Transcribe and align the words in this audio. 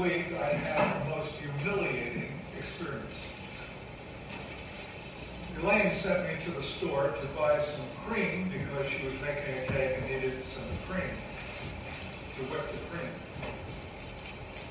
week 0.00 0.26
I 0.38 0.52
had 0.52 1.06
the 1.06 1.16
most 1.16 1.34
humiliating 1.34 2.32
experience. 2.58 3.32
Elaine 5.62 5.90
sent 5.90 6.28
me 6.28 6.44
to 6.44 6.50
the 6.50 6.62
store 6.62 7.14
to 7.18 7.26
buy 7.38 7.58
some 7.60 7.86
cream 8.06 8.50
because 8.50 8.90
she 8.90 9.06
was 9.06 9.14
making 9.14 9.54
a 9.56 9.66
cake 9.72 9.96
and 9.98 10.10
needed 10.10 10.44
some 10.44 10.64
cream 10.86 11.16
to 12.36 12.42
whip 12.52 12.68
the 12.68 12.96
cream. 12.96 13.10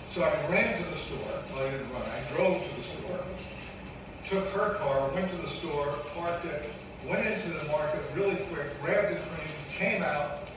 So 0.07 0.23
I 0.23 0.31
ran 0.52 0.77
to 0.77 0.89
the 0.89 0.95
store. 0.95 1.17
Well, 1.53 1.67
I 1.67 1.71
didn't 1.71 1.91
run. 1.91 2.03
I 2.03 2.35
drove 2.35 2.62
to 2.62 2.76
the 2.76 2.84
store, 2.84 3.20
took 4.26 4.48
her 4.49 4.76
car, 4.76 5.09
went 5.09 5.30
to 5.31 5.38
the 5.38 5.48
store, 5.48 5.88
parked 6.16 6.45
it, 6.45 6.70
went 7.07 7.26
into 7.26 7.49
the 7.49 7.66
market 7.71 8.02
really 8.13 8.35
quick, 8.53 8.80
grabbed 8.81 9.16
the 9.16 9.20
cream, 9.21 9.48
came 9.71 10.03
out, 10.03 10.48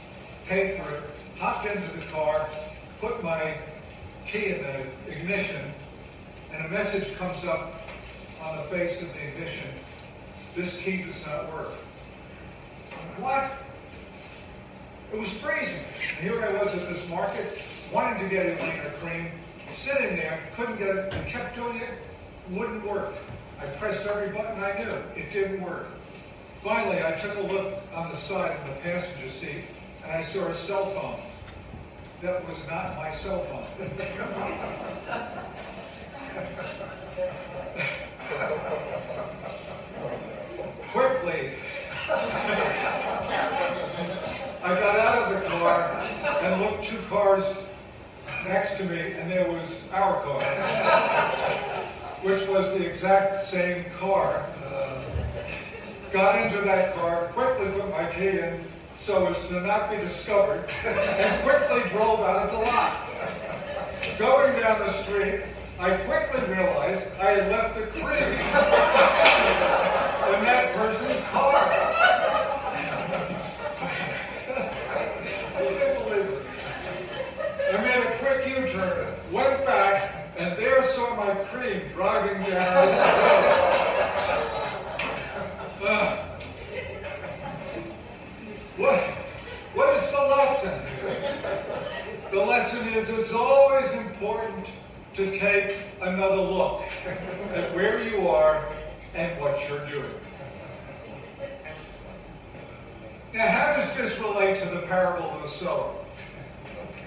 paid 0.46 0.80
for 0.80 0.94
it, 0.94 1.02
hopped 1.38 1.66
into 1.66 1.96
the 1.96 2.04
car, 2.12 2.48
put 3.00 3.22
my 3.22 3.56
key 4.28 4.52
in 4.52 4.62
the 4.62 4.86
ignition, 5.10 5.72
and 6.52 6.66
a 6.66 6.68
message 6.68 7.16
comes 7.16 7.46
up 7.46 7.80
on 8.42 8.56
the 8.58 8.62
face 8.64 9.00
of 9.00 9.12
the 9.14 9.28
ignition. 9.28 9.68
This 10.54 10.78
key 10.78 11.02
does 11.02 11.24
not 11.26 11.50
work. 11.52 11.72
What? 13.18 13.52
It 15.12 15.18
was 15.18 15.30
freezing. 15.30 15.84
And 16.18 16.30
here 16.30 16.44
I 16.44 16.62
was 16.62 16.74
at 16.74 16.88
this 16.88 17.08
market, 17.08 17.62
wanting 17.90 18.22
to 18.22 18.28
get 18.28 18.46
a 18.46 18.86
a 18.86 18.90
cream, 19.00 19.30
sitting 19.66 20.16
there, 20.16 20.40
couldn't 20.54 20.78
get 20.78 20.94
it, 20.94 21.14
I 21.14 21.22
kept 21.22 21.56
doing 21.56 21.78
it, 21.78 21.90
wouldn't 22.50 22.86
work. 22.86 23.14
I 23.60 23.66
pressed 23.66 24.06
every 24.06 24.28
button 24.28 24.62
I 24.62 24.78
knew. 24.78 25.20
It 25.20 25.32
didn't 25.32 25.62
work. 25.62 25.86
Finally, 26.62 27.02
I 27.02 27.12
took 27.12 27.36
a 27.38 27.52
look 27.52 27.74
on 27.94 28.10
the 28.10 28.16
side 28.16 28.58
in 28.60 28.74
the 28.74 28.80
passenger 28.80 29.28
seat, 29.28 29.64
and 30.02 30.12
I 30.12 30.20
saw 30.20 30.46
a 30.46 30.54
cell 30.54 30.86
phone. 30.86 31.18
That 32.20 32.48
was 32.48 32.66
not 32.66 32.96
my 32.96 33.12
cell 33.12 33.38
phone. 33.44 33.64
Quickly, 40.90 41.52
I 44.64 44.74
got 44.74 44.98
out 44.98 45.22
of 45.22 45.34
the 45.34 45.48
car 45.48 45.92
and 46.42 46.60
looked 46.60 46.82
two 46.82 46.98
cars 47.02 47.64
next 48.44 48.78
to 48.78 48.84
me, 48.84 49.12
and 49.12 49.30
there 49.30 49.48
was 49.48 49.82
our 49.92 50.20
car, 50.24 50.42
which 52.22 52.48
was 52.48 52.76
the 52.76 52.84
exact 52.84 53.44
same 53.44 53.84
car. 53.96 54.44
Uh, 54.66 55.04
got 56.10 56.44
into 56.44 56.62
that 56.62 56.96
car, 56.96 57.28
quickly 57.28 57.70
put 57.80 57.88
my 57.90 58.06
key 58.10 58.40
in 58.40 58.64
so 58.98 59.26
as 59.28 59.46
to 59.48 59.60
not 59.60 59.90
be 59.90 59.96
discovered, 59.96 60.68
and 60.84 61.42
quickly 61.42 61.88
drove 61.90 62.20
out 62.20 62.48
of 62.48 62.50
the 62.50 62.58
lot. 62.58 62.92
Going 64.18 64.60
down 64.60 64.80
the 64.80 64.90
street, 64.90 65.42
I 65.78 65.96
quickly 65.98 66.40
realized 66.52 67.06
I 67.20 67.30
had 67.30 67.52
left 67.52 67.76
the 67.76 67.86
cream 67.86 68.02
in 68.02 68.40
that 70.44 70.74
person's 70.74 71.24
car. 71.26 71.54
I 75.54 75.62
can't 75.62 76.04
believe 76.04 76.26
it. 76.26 76.42
I 77.72 77.76
made 77.80 78.02
a 78.04 78.18
quick 78.18 78.40
U-turn, 78.58 79.06
went 79.32 79.64
back, 79.64 80.32
and 80.36 80.56
there 80.58 80.82
saw 80.82 81.14
my 81.14 81.34
cream 81.44 81.82
driving 81.94 82.40
down 82.50 83.27
The 92.30 92.44
lesson 92.44 92.86
is 92.88 93.08
it's 93.08 93.32
always 93.32 93.90
important 93.92 94.70
to 95.14 95.34
take 95.38 95.76
another 96.02 96.42
look 96.42 96.82
at 97.54 97.74
where 97.74 98.02
you 98.06 98.28
are 98.28 98.68
and 99.14 99.40
what 99.40 99.66
you're 99.66 99.86
doing. 99.88 100.12
Now, 103.32 103.48
how 103.48 103.76
does 103.76 103.96
this 103.96 104.18
relate 104.20 104.58
to 104.58 104.68
the 104.68 104.80
parable 104.86 105.30
of 105.30 105.42
the 105.42 105.48
sower? 105.48 105.94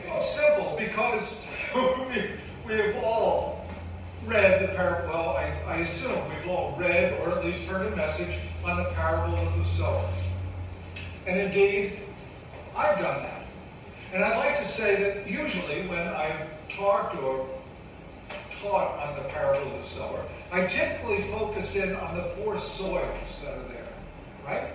Well, 0.07 0.23
simple, 0.23 0.75
because 0.77 1.45
we, 1.75 2.31
we 2.65 2.79
have 2.79 3.03
all 3.03 3.67
read 4.25 4.63
the 4.63 4.73
parable. 4.73 5.09
Well, 5.09 5.29
I, 5.37 5.53
I 5.67 5.75
assume 5.77 6.17
we've 6.29 6.47
all 6.47 6.75
read 6.79 7.19
or 7.21 7.37
at 7.37 7.45
least 7.45 7.67
heard 7.67 7.91
a 7.91 7.95
message 7.95 8.39
on 8.65 8.77
the 8.77 8.89
parable 8.91 9.37
of 9.37 9.57
the 9.57 9.65
sower. 9.65 10.09
And 11.27 11.39
indeed, 11.39 11.99
I've 12.75 12.97
done 12.97 13.21
that. 13.21 13.30
And 14.13 14.23
I'd 14.23 14.37
like 14.37 14.57
to 14.59 14.65
say 14.65 15.01
that 15.03 15.29
usually 15.29 15.87
when 15.87 16.05
I've 16.07 16.49
talked 16.69 17.15
or 17.21 17.47
taught 18.61 18.99
on 18.99 19.15
the 19.15 19.29
parable 19.29 19.71
of 19.73 19.81
the 19.81 19.87
sower, 19.87 20.23
I 20.51 20.65
typically 20.65 21.21
focus 21.31 21.75
in 21.75 21.95
on 21.95 22.17
the 22.17 22.23
four 22.23 22.59
soils 22.59 23.39
that 23.43 23.53
are 23.53 23.63
there, 23.69 23.93
right? 24.45 24.73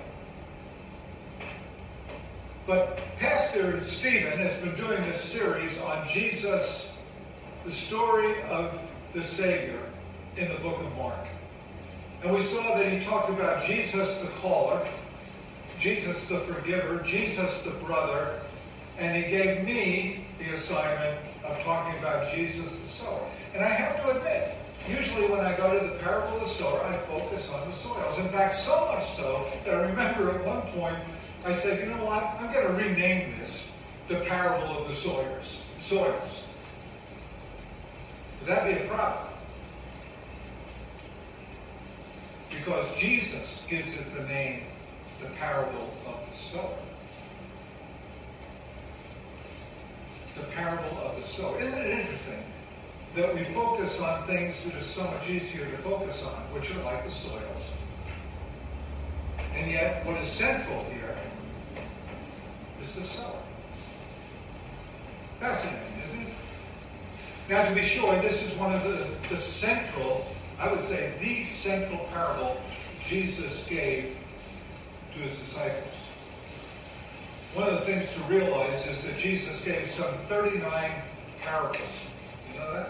But 2.66 2.98
Pastor 3.18 3.84
Stephen 3.84 4.38
has 4.38 4.56
been 4.56 4.74
doing 4.74 5.02
this 5.02 5.20
series 5.20 5.78
on 5.80 6.08
Jesus, 6.08 6.94
the 7.64 7.70
story 7.70 8.42
of 8.44 8.80
the 9.12 9.22
Savior 9.22 9.80
in 10.36 10.48
the 10.48 10.58
book 10.60 10.78
of 10.80 10.96
Mark. 10.96 11.26
And 12.24 12.34
we 12.34 12.42
saw 12.42 12.76
that 12.76 12.90
he 12.90 13.04
talked 13.04 13.28
about 13.28 13.66
Jesus 13.66 14.18
the 14.18 14.28
caller, 14.40 14.84
Jesus 15.78 16.26
the 16.26 16.38
forgiver, 16.38 17.02
Jesus 17.02 17.62
the 17.62 17.70
brother, 17.70 18.40
and 18.98 19.16
he 19.16 19.30
gave 19.30 19.64
me 19.64 20.24
the 20.38 20.54
assignment 20.54 21.18
of 21.44 21.62
talking 21.62 21.98
about 21.98 22.32
Jesus 22.34 22.78
the 22.80 22.88
sower. 22.88 23.22
And 23.54 23.64
I 23.64 23.68
have 23.68 24.02
to 24.02 24.18
admit, 24.18 24.54
usually 24.88 25.28
when 25.28 25.40
I 25.40 25.56
go 25.56 25.78
to 25.78 25.86
the 25.86 25.94
parable 25.96 26.36
of 26.36 26.42
the 26.42 26.48
sower, 26.48 26.82
I 26.82 26.96
focus 27.08 27.50
on 27.50 27.68
the 27.68 27.74
soils. 27.76 28.18
In 28.18 28.28
fact, 28.28 28.54
so 28.54 28.86
much 28.92 29.04
so 29.04 29.46
that 29.64 29.74
I 29.74 29.82
remember 29.88 30.30
at 30.30 30.44
one 30.44 30.62
point 30.62 30.96
I 31.44 31.54
said, 31.54 31.78
you 31.78 31.86
know 31.86 32.04
what, 32.04 32.24
I'm 32.40 32.52
going 32.52 32.66
to 32.66 32.72
rename 32.72 33.38
this 33.38 33.70
the 34.08 34.16
parable 34.16 34.78
of 34.78 34.88
the 34.88 34.94
soils. 34.94 35.62
Soils. 35.78 36.46
Would 38.40 38.48
that 38.48 38.66
be 38.66 38.84
a 38.84 38.88
problem? 38.88 39.32
Because 42.50 42.94
Jesus 42.96 43.64
gives 43.68 43.94
it 43.94 44.12
the 44.14 44.22
name, 44.24 44.64
the 45.20 45.28
parable 45.30 45.94
of 46.06 46.30
the 46.30 46.36
sower. 46.36 46.85
The 50.36 50.42
parable 50.52 50.98
of 50.98 51.20
the 51.20 51.26
sower. 51.26 51.58
Isn't 51.58 51.78
it 51.78 51.86
interesting 51.86 52.44
that 53.14 53.34
we 53.34 53.44
focus 53.44 53.98
on 54.00 54.26
things 54.26 54.64
that 54.64 54.74
are 54.74 54.80
so 54.80 55.04
much 55.04 55.30
easier 55.30 55.64
to 55.64 55.76
focus 55.78 56.24
on, 56.24 56.34
which 56.52 56.70
are 56.74 56.82
like 56.82 57.04
the 57.04 57.10
soils? 57.10 57.70
And 59.54 59.70
yet, 59.70 60.04
what 60.04 60.20
is 60.20 60.28
central 60.28 60.84
here 60.84 61.16
is 62.82 62.94
the 62.94 63.02
sower. 63.02 63.42
Fascinating, 65.40 66.02
isn't 66.04 66.26
it? 66.26 66.34
Now, 67.48 67.68
to 67.68 67.74
be 67.74 67.82
sure, 67.82 68.20
this 68.20 68.44
is 68.44 68.58
one 68.58 68.74
of 68.74 68.84
the, 68.84 69.08
the 69.30 69.38
central, 69.38 70.26
I 70.58 70.70
would 70.70 70.84
say, 70.84 71.14
the 71.20 71.44
central 71.44 72.04
parable 72.12 72.60
Jesus 73.06 73.66
gave 73.66 74.16
to 75.12 75.18
his 75.18 75.38
disciples. 75.38 75.95
One 77.56 77.70
of 77.70 77.72
the 77.72 77.86
things 77.86 78.12
to 78.12 78.20
realize 78.24 78.86
is 78.86 79.02
that 79.04 79.16
Jesus 79.16 79.64
gave 79.64 79.86
some 79.86 80.12
39 80.28 80.90
parables. 81.40 82.06
You 82.52 82.60
know 82.60 82.74
that? 82.74 82.88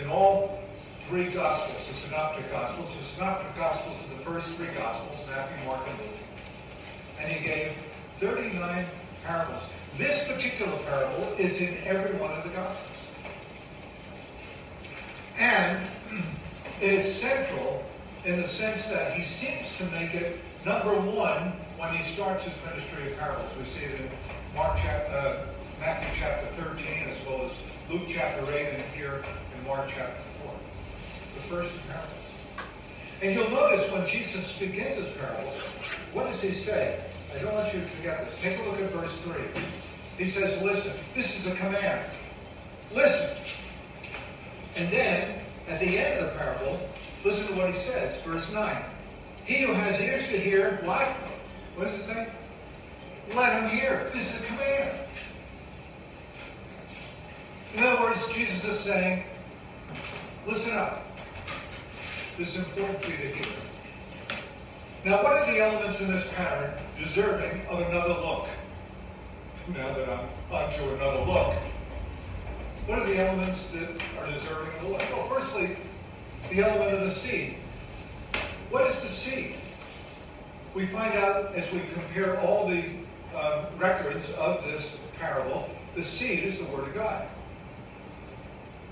In 0.00 0.08
all 0.08 0.60
three 1.08 1.28
Gospels, 1.30 1.88
the 1.88 1.94
Synoptic 1.94 2.48
Gospels. 2.52 2.96
The 2.96 3.02
Synoptic 3.02 3.56
Gospels 3.56 3.98
are 4.04 4.16
the 4.16 4.22
first 4.22 4.54
three 4.54 4.68
Gospels, 4.78 5.26
Matthew, 5.28 5.66
Mark, 5.66 5.80
and 5.88 5.98
Luke. 5.98 6.16
And 7.18 7.32
he 7.32 7.44
gave 7.44 7.72
39 8.18 8.86
parables. 9.24 9.68
This 9.98 10.28
particular 10.28 10.78
parable 10.84 11.34
is 11.36 11.60
in 11.60 11.76
every 11.84 12.16
one 12.20 12.30
of 12.30 12.44
the 12.44 12.50
Gospels. 12.50 12.98
And 15.40 15.84
it 16.80 16.92
is 17.00 17.12
central 17.12 17.82
in 18.24 18.40
the 18.40 18.46
sense 18.46 18.86
that 18.90 19.14
he 19.14 19.24
seems 19.24 19.76
to 19.78 19.84
make 19.86 20.14
it 20.14 20.38
number 20.64 20.94
one 20.94 21.54
when 21.82 21.96
he 21.96 22.02
starts 22.04 22.44
his 22.44 22.54
ministry 22.64 23.10
of 23.10 23.18
parables. 23.18 23.50
We 23.58 23.64
see 23.64 23.84
it 23.86 24.00
in 24.00 24.08
Mark 24.54 24.78
chapter, 24.80 25.12
uh, 25.12 25.46
Matthew 25.80 26.10
chapter 26.14 26.46
13 26.62 27.08
as 27.08 27.26
well 27.26 27.42
as 27.44 27.60
Luke 27.90 28.06
chapter 28.08 28.40
8 28.52 28.68
and 28.68 28.94
here 28.94 29.24
in 29.52 29.66
Mark 29.66 29.88
chapter 29.88 30.22
4. 30.44 30.52
The 31.34 31.42
first 31.42 31.74
parables. 31.88 32.08
And 33.20 33.34
you'll 33.34 33.50
notice 33.50 33.90
when 33.90 34.06
Jesus 34.06 34.56
begins 34.60 34.94
his 34.94 35.08
parables, 35.16 35.58
what 36.12 36.26
does 36.28 36.40
he 36.40 36.52
say? 36.52 37.02
I 37.34 37.42
don't 37.42 37.52
want 37.52 37.74
you 37.74 37.80
to 37.80 37.86
forget 37.86 38.26
this. 38.26 38.40
Take 38.40 38.60
a 38.60 38.62
look 38.62 38.78
at 38.80 38.88
verse 38.90 39.20
3. 39.22 39.34
He 40.18 40.26
says, 40.26 40.62
listen, 40.62 40.92
this 41.16 41.36
is 41.36 41.52
a 41.52 41.56
command. 41.56 42.06
Listen. 42.94 43.28
And 44.76 44.88
then, 44.92 45.40
at 45.68 45.80
the 45.80 45.98
end 45.98 46.20
of 46.20 46.32
the 46.32 46.38
parable, 46.38 46.78
listen 47.24 47.48
to 47.48 47.54
what 47.54 47.70
he 47.70 47.76
says. 47.76 48.20
Verse 48.22 48.52
9. 48.52 48.84
He 49.44 49.62
who 49.64 49.72
has 49.72 50.00
ears 50.00 50.28
to 50.28 50.38
hear, 50.38 50.78
what? 50.84 51.12
What 51.76 51.84
does 51.84 51.94
it 52.00 52.02
say? 52.02 52.28
Let 53.34 53.62
him 53.62 53.70
hear. 53.70 54.10
This 54.12 54.34
is 54.34 54.42
a 54.42 54.44
command. 54.44 54.98
In 57.74 57.82
other 57.82 58.02
words, 58.02 58.32
Jesus 58.34 58.64
is 58.64 58.78
saying, 58.78 59.24
listen 60.46 60.76
up. 60.76 61.06
This 62.36 62.56
is 62.56 62.56
important 62.56 63.02
for 63.02 63.10
you 63.10 63.16
to 63.16 63.28
hear. 63.28 63.54
Now, 65.04 65.22
what 65.22 65.32
are 65.32 65.50
the 65.50 65.58
elements 65.58 66.00
in 66.00 66.08
this 66.08 66.26
pattern 66.36 66.74
deserving 66.98 67.66
of 67.66 67.80
another 67.80 68.14
look? 68.14 68.48
Now 69.68 69.92
that 69.94 70.08
I'm 70.08 70.28
onto 70.50 70.94
another 70.94 71.24
look, 71.24 71.54
what 72.86 72.98
are 72.98 73.06
the 73.06 73.16
elements 73.16 73.66
that 73.68 73.88
are 74.18 74.30
deserving 74.30 74.74
of 74.78 74.84
a 74.84 74.88
look? 74.88 75.02
Well, 75.12 75.28
firstly, 75.28 75.76
the 76.50 76.60
element 76.60 76.94
of 76.94 77.00
the 77.00 77.10
seed. 77.10 77.54
What 78.70 78.90
is 78.90 79.00
the 79.00 79.08
seed? 79.08 79.54
We 80.74 80.86
find 80.86 81.14
out 81.14 81.54
as 81.54 81.70
we 81.72 81.80
compare 81.92 82.40
all 82.40 82.68
the 82.68 82.84
uh, 83.34 83.66
records 83.76 84.32
of 84.32 84.64
this 84.64 84.98
parable, 85.18 85.68
the 85.94 86.02
seed 86.02 86.44
is 86.44 86.58
the 86.58 86.64
Word 86.66 86.88
of 86.88 86.94
God. 86.94 87.26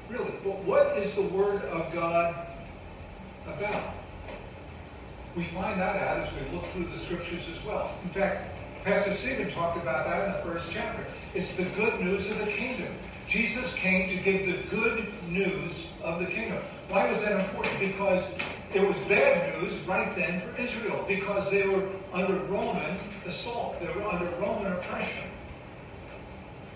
Really. 0.08 0.32
But 0.44 0.62
what 0.64 0.98
is 0.98 1.14
the 1.14 1.22
Word 1.22 1.62
of 1.64 1.92
God 1.94 2.46
about? 3.46 3.94
We 5.36 5.44
find 5.44 5.80
that 5.80 5.96
out 5.96 6.18
as 6.18 6.30
we 6.32 6.56
look 6.56 6.66
through 6.66 6.86
the 6.86 6.96
scriptures 6.96 7.48
as 7.48 7.64
well. 7.64 7.94
In 8.02 8.10
fact, 8.10 8.50
Pastor 8.84 9.12
Stephen 9.12 9.50
talked 9.50 9.76
about 9.80 10.06
that 10.06 10.26
in 10.26 10.32
the 10.32 10.52
first 10.52 10.70
chapter. 10.72 11.06
It's 11.34 11.54
the 11.54 11.64
good 11.64 12.00
news 12.00 12.30
of 12.30 12.38
the 12.38 12.50
kingdom. 12.50 12.92
Jesus 13.28 13.72
came 13.74 14.08
to 14.08 14.16
give 14.16 14.46
the 14.46 14.76
good 14.76 15.06
news 15.28 15.86
of 16.02 16.18
the 16.18 16.26
kingdom. 16.26 16.58
Why 16.88 17.10
was 17.10 17.22
that 17.22 17.38
important? 17.38 17.78
Because 17.78 18.34
it 18.72 18.86
was 18.86 18.96
bad 19.08 19.60
news 19.60 19.78
right 19.80 20.14
then 20.14 20.40
for 20.40 20.60
Israel 20.60 21.04
because 21.08 21.50
they 21.50 21.66
were 21.66 21.88
under 22.12 22.36
Roman 22.44 22.98
assault. 23.26 23.80
They 23.80 23.86
were 23.86 24.04
under 24.04 24.26
Roman 24.36 24.72
oppression. 24.72 25.24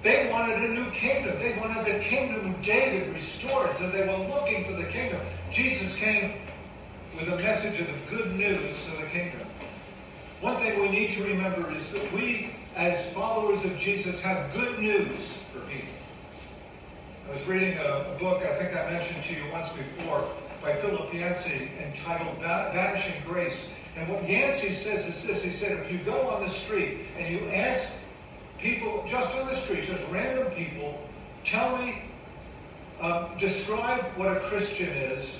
They 0.02 0.28
wanted 0.30 0.58
a 0.58 0.74
new 0.74 0.90
kingdom. 0.90 1.38
They 1.38 1.56
wanted 1.58 1.86
the 1.86 1.98
kingdom 2.00 2.52
of 2.52 2.62
David 2.62 3.14
restored, 3.14 3.76
so 3.78 3.88
they 3.90 4.06
were 4.06 4.28
looking 4.28 4.64
for 4.64 4.72
the 4.72 4.84
kingdom. 4.84 5.20
Jesus 5.50 5.96
came 5.96 6.34
with 7.14 7.28
a 7.28 7.36
message 7.36 7.80
of 7.80 7.86
the 7.86 8.16
good 8.16 8.34
news 8.34 8.84
to 8.84 8.90
the 8.90 9.06
kingdom. 9.06 9.46
One 10.40 10.56
thing 10.56 10.80
we 10.80 10.90
need 10.90 11.12
to 11.12 11.22
remember 11.22 11.70
is 11.70 11.90
that 11.92 12.12
we, 12.12 12.50
as 12.76 13.06
followers 13.12 13.64
of 13.64 13.78
Jesus, 13.78 14.20
have 14.20 14.52
good 14.52 14.78
news 14.78 15.38
for 15.52 15.60
people. 15.60 15.88
I 17.28 17.32
was 17.32 17.46
reading 17.46 17.78
a, 17.78 18.14
a 18.14 18.18
book 18.18 18.42
I 18.42 18.54
think 18.56 18.76
I 18.76 18.90
mentioned 18.90 19.24
to 19.24 19.34
you 19.34 19.50
once 19.52 19.70
before 19.70 20.28
by 20.64 20.74
Philip 20.76 21.12
Yancey 21.12 21.70
entitled 21.78 22.38
Vanishing 22.38 23.22
Grace. 23.26 23.68
And 23.96 24.08
what 24.08 24.28
Yancey 24.28 24.72
says 24.72 25.06
is 25.06 25.22
this. 25.22 25.42
He 25.42 25.50
said, 25.50 25.72
if 25.72 25.92
you 25.92 25.98
go 25.98 26.28
on 26.28 26.42
the 26.42 26.48
street 26.48 27.00
and 27.18 27.32
you 27.32 27.46
ask 27.50 27.92
people 28.58 29.04
just 29.06 29.34
on 29.34 29.46
the 29.46 29.54
street, 29.54 29.84
just 29.84 30.02
random 30.10 30.50
people, 30.52 31.06
tell 31.44 31.76
me, 31.76 32.02
um, 33.00 33.26
describe 33.38 34.04
what 34.16 34.34
a 34.34 34.40
Christian 34.40 34.88
is, 34.88 35.38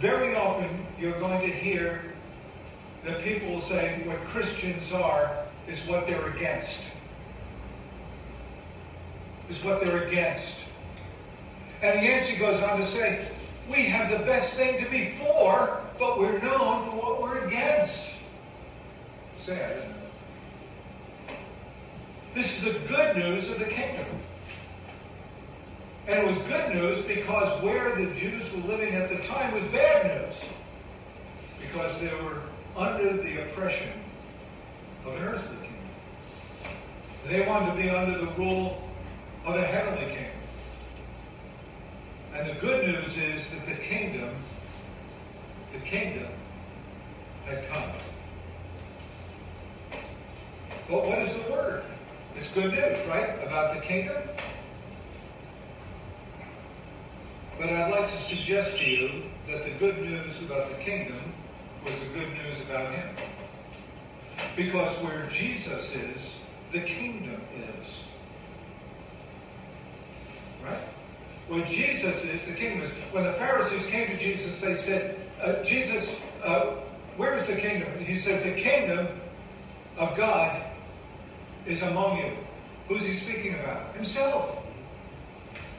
very 0.00 0.34
often 0.34 0.86
you're 0.98 1.18
going 1.20 1.40
to 1.40 1.54
hear 1.54 2.02
that 3.04 3.22
people 3.22 3.52
will 3.52 3.60
say 3.60 4.02
what 4.04 4.18
Christians 4.24 4.92
are 4.92 5.44
is 5.68 5.86
what 5.86 6.06
they're 6.08 6.28
against 6.30 6.84
is 9.48 9.64
what 9.64 9.80
they're 9.80 10.06
against. 10.06 10.64
And 11.82 12.04
Yancey 12.04 12.36
goes 12.36 12.62
on 12.62 12.78
to 12.80 12.86
say, 12.86 13.26
we 13.68 13.84
have 13.84 14.10
the 14.10 14.24
best 14.24 14.54
thing 14.54 14.82
to 14.82 14.90
be 14.90 15.10
for, 15.10 15.80
but 15.98 16.18
we're 16.18 16.40
known 16.40 16.90
for 16.90 16.96
what 16.96 17.22
we're 17.22 17.46
against. 17.46 18.06
Sad, 19.36 19.82
This 22.34 22.58
is 22.58 22.72
the 22.72 22.78
good 22.80 23.16
news 23.16 23.50
of 23.50 23.58
the 23.58 23.66
kingdom. 23.66 24.06
And 26.06 26.20
it 26.20 26.26
was 26.26 26.38
good 26.38 26.74
news 26.74 27.04
because 27.04 27.62
where 27.62 27.94
the 27.96 28.06
Jews 28.14 28.52
were 28.54 28.62
living 28.62 28.94
at 28.94 29.10
the 29.10 29.18
time 29.18 29.52
was 29.52 29.64
bad 29.64 30.06
news. 30.06 30.44
Because 31.60 32.00
they 32.00 32.10
were 32.22 32.40
under 32.76 33.16
the 33.16 33.42
oppression 33.42 33.90
of 35.04 35.14
an 35.14 35.22
earthly 35.22 35.56
kingdom. 35.56 35.74
They 37.26 37.46
wanted 37.46 37.76
to 37.76 37.82
be 37.82 37.90
under 37.90 38.18
the 38.18 38.30
rule 38.32 38.82
of 39.44 39.56
a 39.56 39.62
heavenly 39.62 40.14
kingdom. 40.14 40.37
And 42.38 42.48
the 42.48 42.54
good 42.60 42.86
news 42.86 43.18
is 43.18 43.50
that 43.50 43.66
the 43.66 43.74
kingdom, 43.74 44.30
the 45.72 45.80
kingdom 45.80 46.28
had 47.46 47.68
come. 47.68 47.90
But 50.88 51.04
what 51.04 51.18
is 51.18 51.34
the 51.34 51.50
word? 51.50 51.82
It's 52.36 52.52
good 52.52 52.70
news, 52.70 53.06
right? 53.08 53.42
About 53.44 53.74
the 53.74 53.80
kingdom. 53.80 54.22
But 57.58 57.70
I'd 57.70 57.90
like 57.90 58.08
to 58.08 58.16
suggest 58.16 58.78
to 58.78 58.88
you 58.88 59.24
that 59.48 59.64
the 59.64 59.72
good 59.72 59.98
news 59.98 60.40
about 60.42 60.68
the 60.70 60.76
kingdom 60.76 61.20
was 61.84 61.98
the 61.98 62.06
good 62.06 62.32
news 62.34 62.60
about 62.62 62.94
him. 62.94 63.16
Because 64.54 64.96
where 65.02 65.26
Jesus 65.26 65.96
is, 65.96 66.38
the 66.70 66.80
kingdom 66.80 67.40
is. 67.80 68.04
Right? 70.64 70.78
When 71.48 71.66
Jesus 71.66 72.24
is, 72.24 72.46
the 72.46 72.52
kingdom. 72.52 72.86
When 73.10 73.24
the 73.24 73.32
Pharisees 73.34 73.86
came 73.86 74.08
to 74.08 74.18
Jesus, 74.18 74.60
they 74.60 74.74
said, 74.74 75.18
uh, 75.42 75.62
Jesus, 75.62 76.14
uh, 76.44 76.74
where 77.16 77.36
is 77.36 77.46
the 77.46 77.56
kingdom? 77.56 77.88
He 78.04 78.16
said, 78.16 78.42
the 78.42 78.60
kingdom 78.60 79.08
of 79.96 80.16
God 80.16 80.62
is 81.66 81.82
among 81.82 82.18
you. 82.18 82.32
Who's 82.88 83.04
he 83.04 83.14
speaking 83.14 83.54
about? 83.54 83.94
Himself. 83.94 84.62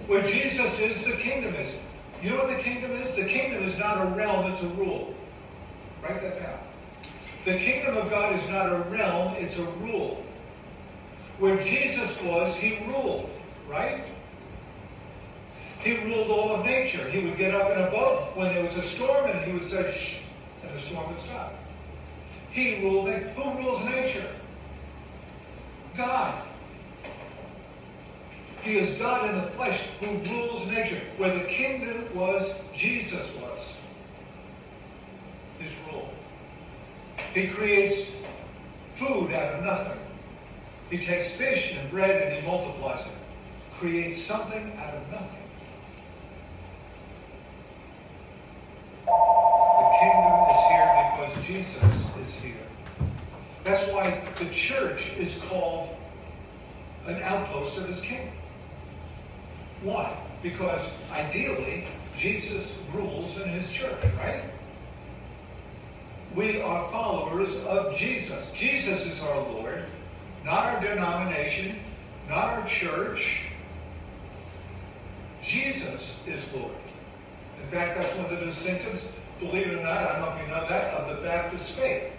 Where 0.07 0.27
Jesus 0.27 0.79
is, 0.79 1.05
the 1.05 1.13
kingdom 1.13 1.53
is. 1.55 1.75
You 2.21 2.31
know 2.31 2.37
what 2.37 2.57
the 2.57 2.63
kingdom 2.63 2.91
is? 2.91 3.15
The 3.15 3.25
kingdom 3.25 3.63
is 3.63 3.77
not 3.77 4.05
a 4.05 4.09
realm, 4.15 4.51
it's 4.51 4.63
a 4.63 4.69
rule. 4.69 5.13
Write 6.01 6.21
that 6.21 6.41
down. 6.41 6.59
The 7.45 7.57
kingdom 7.57 7.95
of 7.95 8.09
God 8.09 8.35
is 8.35 8.47
not 8.49 8.71
a 8.71 8.79
realm, 8.89 9.35
it's 9.37 9.57
a 9.57 9.63
rule. 9.63 10.23
Where 11.37 11.61
Jesus 11.63 12.21
was, 12.23 12.55
he 12.55 12.79
ruled, 12.87 13.29
right? 13.69 14.05
He 15.81 15.95
ruled 15.97 16.29
all 16.29 16.55
of 16.55 16.65
nature. 16.65 17.09
He 17.09 17.25
would 17.25 17.37
get 17.37 17.55
up 17.55 17.71
in 17.71 17.81
a 17.81 17.89
boat 17.89 18.31
when 18.35 18.53
there 18.53 18.63
was 18.63 18.75
a 18.75 18.81
storm 18.81 19.29
and 19.29 19.39
he 19.45 19.53
would 19.53 19.63
say, 19.63 19.91
shh, 19.91 20.19
and 20.61 20.73
the 20.73 20.79
storm 20.79 21.09
would 21.09 21.19
stop. 21.19 21.53
He 22.51 22.81
ruled 22.83 23.07
it. 23.07 23.29
Who 23.37 23.63
rules 23.63 23.85
nature? 23.85 24.27
God. 25.95 26.43
He 28.61 28.77
is 28.77 28.97
God 28.99 29.29
in 29.29 29.37
the 29.37 29.47
flesh 29.51 29.79
who 30.01 30.17
rules 30.17 30.67
nature. 30.67 30.99
Where 31.17 31.33
the 31.37 31.45
kingdom 31.45 32.13
was, 32.13 32.53
Jesus 32.73 33.33
was. 33.35 33.77
His 35.59 35.73
rule. 35.89 36.13
He 37.33 37.47
creates 37.47 38.11
food 38.95 39.31
out 39.31 39.55
of 39.55 39.63
nothing. 39.63 39.99
He 40.89 40.97
takes 40.97 41.35
fish 41.35 41.73
and 41.73 41.89
bread 41.89 42.21
and 42.21 42.41
he 42.41 42.47
multiplies 42.47 43.05
it. 43.05 43.13
Creates 43.77 44.21
something 44.21 44.77
out 44.77 44.95
of 44.95 45.11
nothing. 45.11 45.39
Jesus 51.49 52.05
is 52.21 52.35
here. 52.35 52.53
That's 53.63 53.91
why 53.91 54.21
the 54.39 54.49
church 54.49 55.11
is 55.17 55.39
called 55.49 55.95
an 57.05 57.21
outpost 57.21 57.77
of 57.77 57.87
his 57.87 58.01
kingdom. 58.01 58.33
Why? 59.81 60.17
Because 60.41 60.89
ideally, 61.11 61.85
Jesus 62.17 62.77
rules 62.93 63.39
in 63.39 63.49
his 63.49 63.71
church, 63.71 64.03
right? 64.17 64.43
We 66.35 66.61
are 66.61 66.89
followers 66.91 67.55
of 67.65 67.95
Jesus. 67.95 68.51
Jesus 68.51 69.05
is 69.05 69.21
our 69.23 69.41
Lord, 69.49 69.85
not 70.45 70.65
our 70.65 70.81
denomination, 70.81 71.77
not 72.27 72.45
our 72.45 72.67
church. 72.67 73.45
Jesus 75.41 76.19
is 76.27 76.51
Lord. 76.53 76.71
In 77.61 77.67
fact, 77.69 77.97
that's 77.97 78.15
one 78.15 78.25
of 78.25 78.31
the 78.31 78.45
distinctives 78.45 79.09
believe 79.39 79.67
it 79.67 79.79
or 79.79 79.83
not, 79.83 79.97
I 79.97 80.13
don't 80.13 80.21
know 80.21 80.35
if 80.35 80.41
you 80.41 80.53
know 80.53 80.67
that, 80.67 80.93
of 80.95 81.15
the 81.15 81.21
Baptist 81.23 81.71
faith 81.71 82.11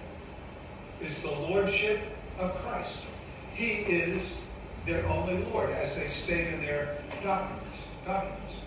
is 1.03 1.21
the 1.23 1.31
lordship 1.31 2.01
of 2.41 2.55
Christ. 2.57 3.05
He 3.55 3.71
is 3.71 4.37
their 4.87 5.07
only 5.07 5.45
Lord, 5.45 5.71
as 5.71 5.97
they 5.97 6.09
state 6.09 6.49
in 6.55 6.61
their 6.63 6.99
documents. 7.23 7.87
documents. 8.07 8.61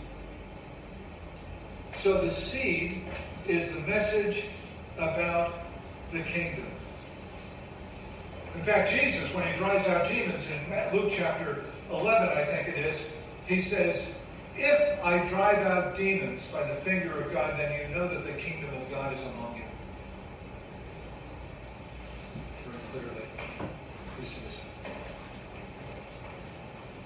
So 1.97 2.21
the 2.21 2.31
seed 2.31 3.05
is 3.47 3.71
the 3.71 3.79
message 3.81 4.45
about 4.97 5.53
the 6.11 6.21
kingdom. 6.21 6.65
In 8.55 8.61
fact, 8.63 8.91
Jesus, 8.91 9.33
when 9.33 9.47
he 9.47 9.57
drives 9.57 9.87
out 9.87 10.07
demons 10.07 10.47
in 10.49 10.97
Luke 10.97 11.11
chapter 11.15 11.63
11, 11.91 12.37
I 12.37 12.43
think 12.45 12.67
it 12.67 12.85
is, 12.85 13.07
he 13.47 13.61
says, 13.61 14.07
if 14.55 15.03
I 15.03 15.27
drive 15.29 15.65
out 15.65 15.97
demons 15.97 16.43
by 16.51 16.63
the 16.67 16.75
finger 16.75 17.21
of 17.21 17.33
God, 17.33 17.57
then 17.57 17.71
you 17.89 17.95
know 17.95 18.07
that 18.07 18.23
the 18.23 18.33
kingdom 18.33 18.69
of 18.75 18.91
God 18.91 19.13
is 19.13 19.21
among 19.23 19.55
you. 19.55 19.63
Very 22.65 22.77
clearly, 22.91 23.27
this 24.19 24.37
is 24.37 24.59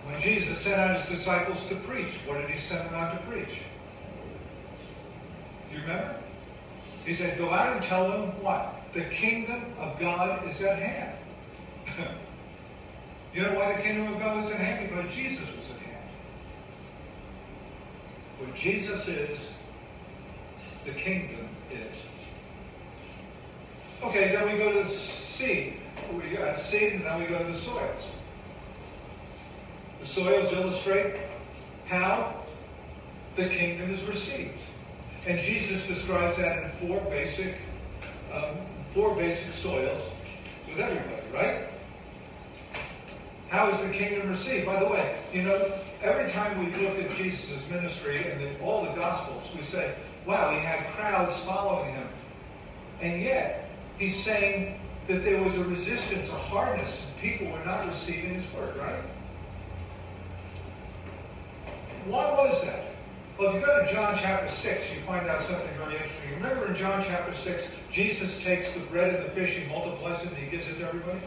When 0.07 0.21
Jesus 0.21 0.59
sent 0.59 0.79
out 0.79 0.95
his 0.95 1.09
disciples 1.09 1.67
to 1.67 1.75
preach, 1.75 2.13
what 2.25 2.39
did 2.39 2.49
he 2.49 2.57
send 2.57 2.87
them 2.87 2.95
out 2.95 3.11
to 3.11 3.29
preach? 3.29 3.63
Do 5.69 5.75
you 5.75 5.81
remember? 5.81 6.15
He 7.05 7.13
said, 7.13 7.37
go 7.37 7.49
out 7.49 7.75
and 7.75 7.83
tell 7.83 8.09
them 8.09 8.29
what? 8.41 8.73
The 8.93 9.01
kingdom 9.01 9.65
of 9.77 9.99
God 9.99 10.47
is 10.47 10.61
at 10.61 10.79
hand. 10.79 11.17
you 13.33 13.41
know 13.41 13.53
why 13.53 13.75
the 13.75 13.81
kingdom 13.81 14.13
of 14.13 14.19
God 14.19 14.37
was 14.37 14.49
at 14.49 14.61
hand? 14.61 14.89
Because 14.89 15.13
Jesus 15.13 15.53
was 15.53 15.71
at 15.71 15.77
hand. 15.77 16.09
Where 18.39 18.55
Jesus 18.55 19.07
is, 19.09 19.53
the 20.85 20.93
kingdom 20.93 21.49
is. 21.69 21.95
Okay, 24.03 24.29
then 24.29 24.51
we 24.51 24.57
go 24.57 24.71
to 24.71 24.87
the 24.87 24.89
seed. 24.89 25.81
We 26.13 26.29
got 26.29 26.57
seed, 26.57 26.93
and 26.93 27.05
then 27.05 27.19
we 27.19 27.27
go 27.27 27.39
to 27.39 27.43
the 27.43 27.53
soils. 27.53 28.11
The 30.07 30.13
soils 30.13 30.53
illustrate 30.53 31.15
how 31.87 32.33
the 33.35 33.49
kingdom 33.49 33.91
is 33.91 34.01
received. 34.03 34.57
And 35.25 35.37
Jesus 35.37 35.85
describes 35.85 36.37
that 36.37 36.63
in 36.63 36.69
four 36.69 37.01
basic, 37.09 37.57
um, 38.33 38.55
four 38.91 39.13
basic 39.15 39.51
soils 39.51 39.99
with 40.65 40.79
everybody, 40.79 41.21
right? 41.33 41.67
How 43.49 43.67
is 43.67 43.81
the 43.81 43.89
kingdom 43.89 44.29
received? 44.29 44.65
By 44.65 44.79
the 44.79 44.87
way, 44.87 45.19
you 45.33 45.41
know, 45.41 45.73
every 46.01 46.31
time 46.31 46.57
we 46.57 46.71
look 46.87 46.97
at 46.99 47.11
Jesus' 47.17 47.61
ministry 47.69 48.31
and 48.31 48.39
the, 48.39 48.59
all 48.61 48.85
the 48.85 48.93
Gospels, 48.93 49.53
we 49.53 49.61
say, 49.61 49.93
wow, 50.25 50.51
he 50.51 50.59
had 50.59 50.87
crowds 50.95 51.37
following 51.43 51.93
him. 51.93 52.07
And 53.01 53.21
yet, 53.21 53.69
he's 53.99 54.17
saying 54.17 54.79
that 55.07 55.25
there 55.25 55.43
was 55.43 55.55
a 55.57 55.65
resistance, 55.65 56.29
a 56.29 56.31
hardness, 56.31 57.05
and 57.05 57.21
people 57.21 57.51
were 57.51 57.65
not 57.65 57.85
receiving 57.85 58.35
his 58.35 58.53
word, 58.53 58.73
right? 58.77 59.03
Why 62.07 62.31
was 62.31 62.61
that? 62.63 62.85
Well, 63.37 63.49
if 63.49 63.55
you 63.55 63.65
go 63.65 63.85
to 63.85 63.91
John 63.91 64.15
chapter 64.17 64.49
6, 64.49 64.95
you 64.95 65.01
find 65.01 65.27
out 65.27 65.41
something 65.41 65.67
very 65.77 65.93
interesting. 65.93 66.35
Remember 66.35 66.67
in 66.67 66.75
John 66.75 67.03
chapter 67.05 67.33
6, 67.33 67.67
Jesus 67.91 68.41
takes 68.41 68.71
the 68.71 68.79
bread 68.79 69.13
and 69.13 69.25
the 69.25 69.29
fish, 69.29 69.55
he 69.55 69.69
multiplies 69.69 70.23
it, 70.23 70.29
and 70.29 70.37
he 70.37 70.49
gives 70.49 70.69
it 70.69 70.79
to 70.79 70.87
everybody? 70.87 71.19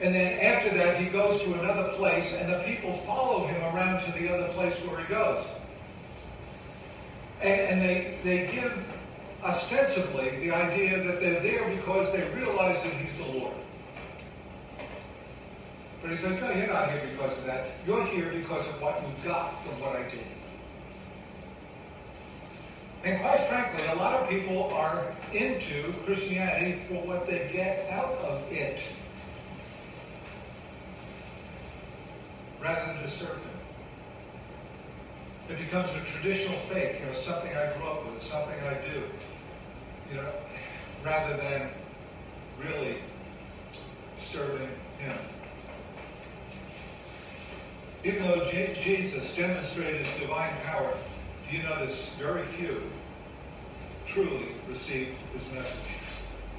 And 0.00 0.14
then 0.14 0.38
after 0.38 0.76
that, 0.76 0.98
he 0.98 1.06
goes 1.06 1.42
to 1.42 1.54
another 1.54 1.92
place, 1.94 2.34
and 2.34 2.52
the 2.52 2.58
people 2.60 2.92
follow 2.92 3.46
him 3.46 3.60
around 3.74 4.04
to 4.04 4.12
the 4.12 4.32
other 4.32 4.52
place 4.52 4.78
where 4.84 5.00
he 5.00 5.06
goes. 5.12 5.46
And, 7.42 7.60
and 7.60 7.82
they, 7.82 8.18
they 8.22 8.52
give 8.52 8.86
ostensibly 9.42 10.36
the 10.40 10.50
idea 10.52 11.02
that 11.02 11.20
they're 11.20 11.40
there 11.40 11.76
because 11.76 12.12
they 12.12 12.28
realize 12.34 12.82
that 12.82 12.92
he's 12.92 13.16
the 13.16 13.38
Lord. 13.38 13.54
But 16.02 16.10
he 16.10 16.16
says, 16.16 16.40
no, 16.40 16.50
you're 16.50 16.66
not 16.66 16.90
here 16.90 17.02
because 17.10 17.38
of 17.38 17.46
that. 17.46 17.66
You're 17.86 18.06
here 18.06 18.32
because 18.32 18.66
of 18.68 18.80
what 18.80 19.02
you 19.02 19.12
got 19.22 19.62
from 19.64 19.80
what 19.80 19.96
I 19.96 20.02
did. 20.08 20.26
And 23.04 23.20
quite 23.20 23.40
frankly, 23.40 23.86
a 23.86 23.94
lot 23.94 24.20
of 24.20 24.28
people 24.28 24.64
are 24.74 25.06
into 25.32 25.92
Christianity 26.04 26.82
for 26.88 27.06
what 27.06 27.26
they 27.26 27.50
get 27.52 27.88
out 27.90 28.14
of 28.18 28.50
it 28.52 28.80
rather 32.60 32.92
than 32.92 33.02
just 33.02 33.18
serve 33.18 33.36
Him. 33.36 33.50
It 35.48 35.58
becomes 35.58 35.90
a 35.90 36.00
traditional 36.00 36.58
faith, 36.58 37.00
you 37.00 37.06
know, 37.06 37.12
something 37.12 37.50
I 37.50 37.72
grew 37.76 37.86
up 37.88 38.06
with, 38.10 38.22
something 38.22 38.56
I 38.68 38.74
do, 38.92 39.02
you 40.10 40.16
know, 40.16 40.30
rather 41.04 41.36
than 41.36 41.70
really 42.58 42.98
serving 44.18 44.68
Him. 44.98 45.16
Even 48.02 48.22
though 48.22 48.50
Jesus 48.50 49.36
demonstrated 49.36 50.00
his 50.00 50.20
divine 50.20 50.54
power, 50.64 50.96
do 51.48 51.56
you 51.56 51.62
notice 51.64 52.14
very 52.14 52.42
few 52.44 52.80
truly 54.06 54.48
received 54.68 55.16
his 55.34 55.42
message? 55.52 55.92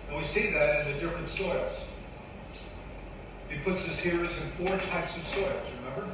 And 0.10 0.17
we 0.17 0.24
see 0.24 0.51
that 0.51 0.86
in 0.86 0.93
the 0.93 1.00
different 1.00 1.29
soils. 1.29 1.86
He 3.50 3.57
puts 3.60 3.86
his 3.86 3.98
hearers 4.00 4.39
in 4.39 4.48
four 4.50 4.77
types 4.89 5.17
of 5.17 5.24
soils, 5.24 5.67
remember? 5.79 6.13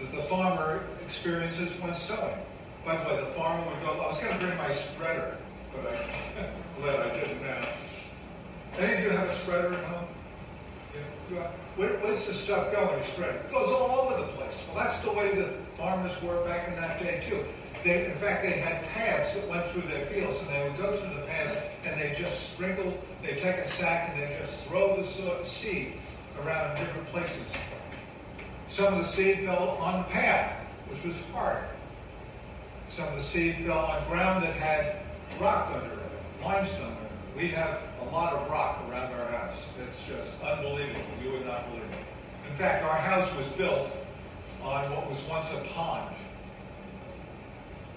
That 0.00 0.12
the 0.12 0.22
farmer 0.22 0.84
experiences 1.04 1.78
when 1.80 1.94
sowing. 1.94 2.38
By 2.84 2.96
the 2.96 3.08
way, 3.08 3.20
the 3.20 3.26
farmer 3.32 3.68
would 3.68 3.82
go, 3.82 4.00
I 4.00 4.08
was 4.08 4.20
going 4.20 4.38
to 4.38 4.44
bring 4.44 4.56
my 4.56 4.70
spreader, 4.70 5.36
but 5.72 5.86
I'm 6.38 6.82
glad 6.82 7.10
I 7.10 7.16
didn't 7.16 7.42
now. 7.42 7.68
Any 8.78 8.94
of 8.94 9.00
you 9.00 9.10
have 9.10 9.28
a 9.28 9.34
spreader 9.34 9.74
at 9.74 9.84
home? 9.84 10.13
Where, 11.30 11.98
where's 12.00 12.26
the 12.26 12.34
stuff 12.34 12.72
going 12.72 13.00
to 13.00 13.06
spread? 13.06 13.34
It 13.34 13.50
goes 13.50 13.68
all 13.68 14.00
over 14.00 14.20
the 14.20 14.28
place. 14.32 14.66
Well, 14.68 14.84
that's 14.84 15.00
the 15.00 15.12
way 15.12 15.34
the 15.34 15.48
farmers 15.76 16.20
were 16.22 16.44
back 16.44 16.68
in 16.68 16.76
that 16.76 17.00
day, 17.00 17.24
too. 17.28 17.44
They, 17.82 18.06
in 18.06 18.16
fact, 18.16 18.42
they 18.42 18.52
had 18.52 18.82
paths 18.88 19.34
that 19.34 19.48
went 19.48 19.64
through 19.66 19.82
their 19.82 20.06
fields, 20.06 20.40
and 20.40 20.48
they 20.48 20.62
would 20.68 20.78
go 20.78 20.96
through 20.96 21.14
the 21.14 21.26
paths, 21.26 21.56
and 21.84 22.00
they 22.00 22.14
just 22.16 22.50
sprinkle, 22.50 22.96
they 23.22 23.34
take 23.34 23.56
a 23.56 23.66
sack, 23.66 24.10
and 24.10 24.22
they 24.22 24.38
just 24.38 24.64
throw 24.64 24.96
the 24.96 25.04
seed 25.44 25.94
around 26.42 26.76
in 26.76 26.84
different 26.84 27.08
places. 27.08 27.52
Some 28.66 28.94
of 28.94 29.00
the 29.00 29.06
seed 29.06 29.44
fell 29.44 29.70
on 29.80 30.02
the 30.02 30.08
path, 30.08 30.60
which 30.88 31.04
was 31.04 31.16
hard. 31.32 31.64
Some 32.88 33.08
of 33.08 33.14
the 33.16 33.22
seed 33.22 33.64
fell 33.66 33.78
on 33.78 34.06
ground 34.08 34.44
that 34.44 34.54
had 34.54 34.96
rock 35.40 35.72
under 35.74 35.92
it, 35.92 36.10
limestone 36.42 36.86
under 36.86 37.02
it. 37.02 37.10
We 37.36 37.48
have 37.48 37.82
lot 38.14 38.32
of 38.32 38.48
rock 38.48 38.80
around 38.88 39.12
our 39.12 39.26
house. 39.26 39.66
It's 39.88 40.06
just 40.06 40.40
unbelievable. 40.40 41.00
You 41.20 41.32
would 41.32 41.46
not 41.46 41.68
believe 41.68 41.82
it. 41.82 42.48
In 42.48 42.56
fact, 42.56 42.84
our 42.84 42.96
house 42.96 43.34
was 43.36 43.48
built 43.48 43.90
on 44.62 44.88
what 44.94 45.08
was 45.08 45.20
once 45.24 45.50
a 45.52 45.60
pond. 45.74 46.14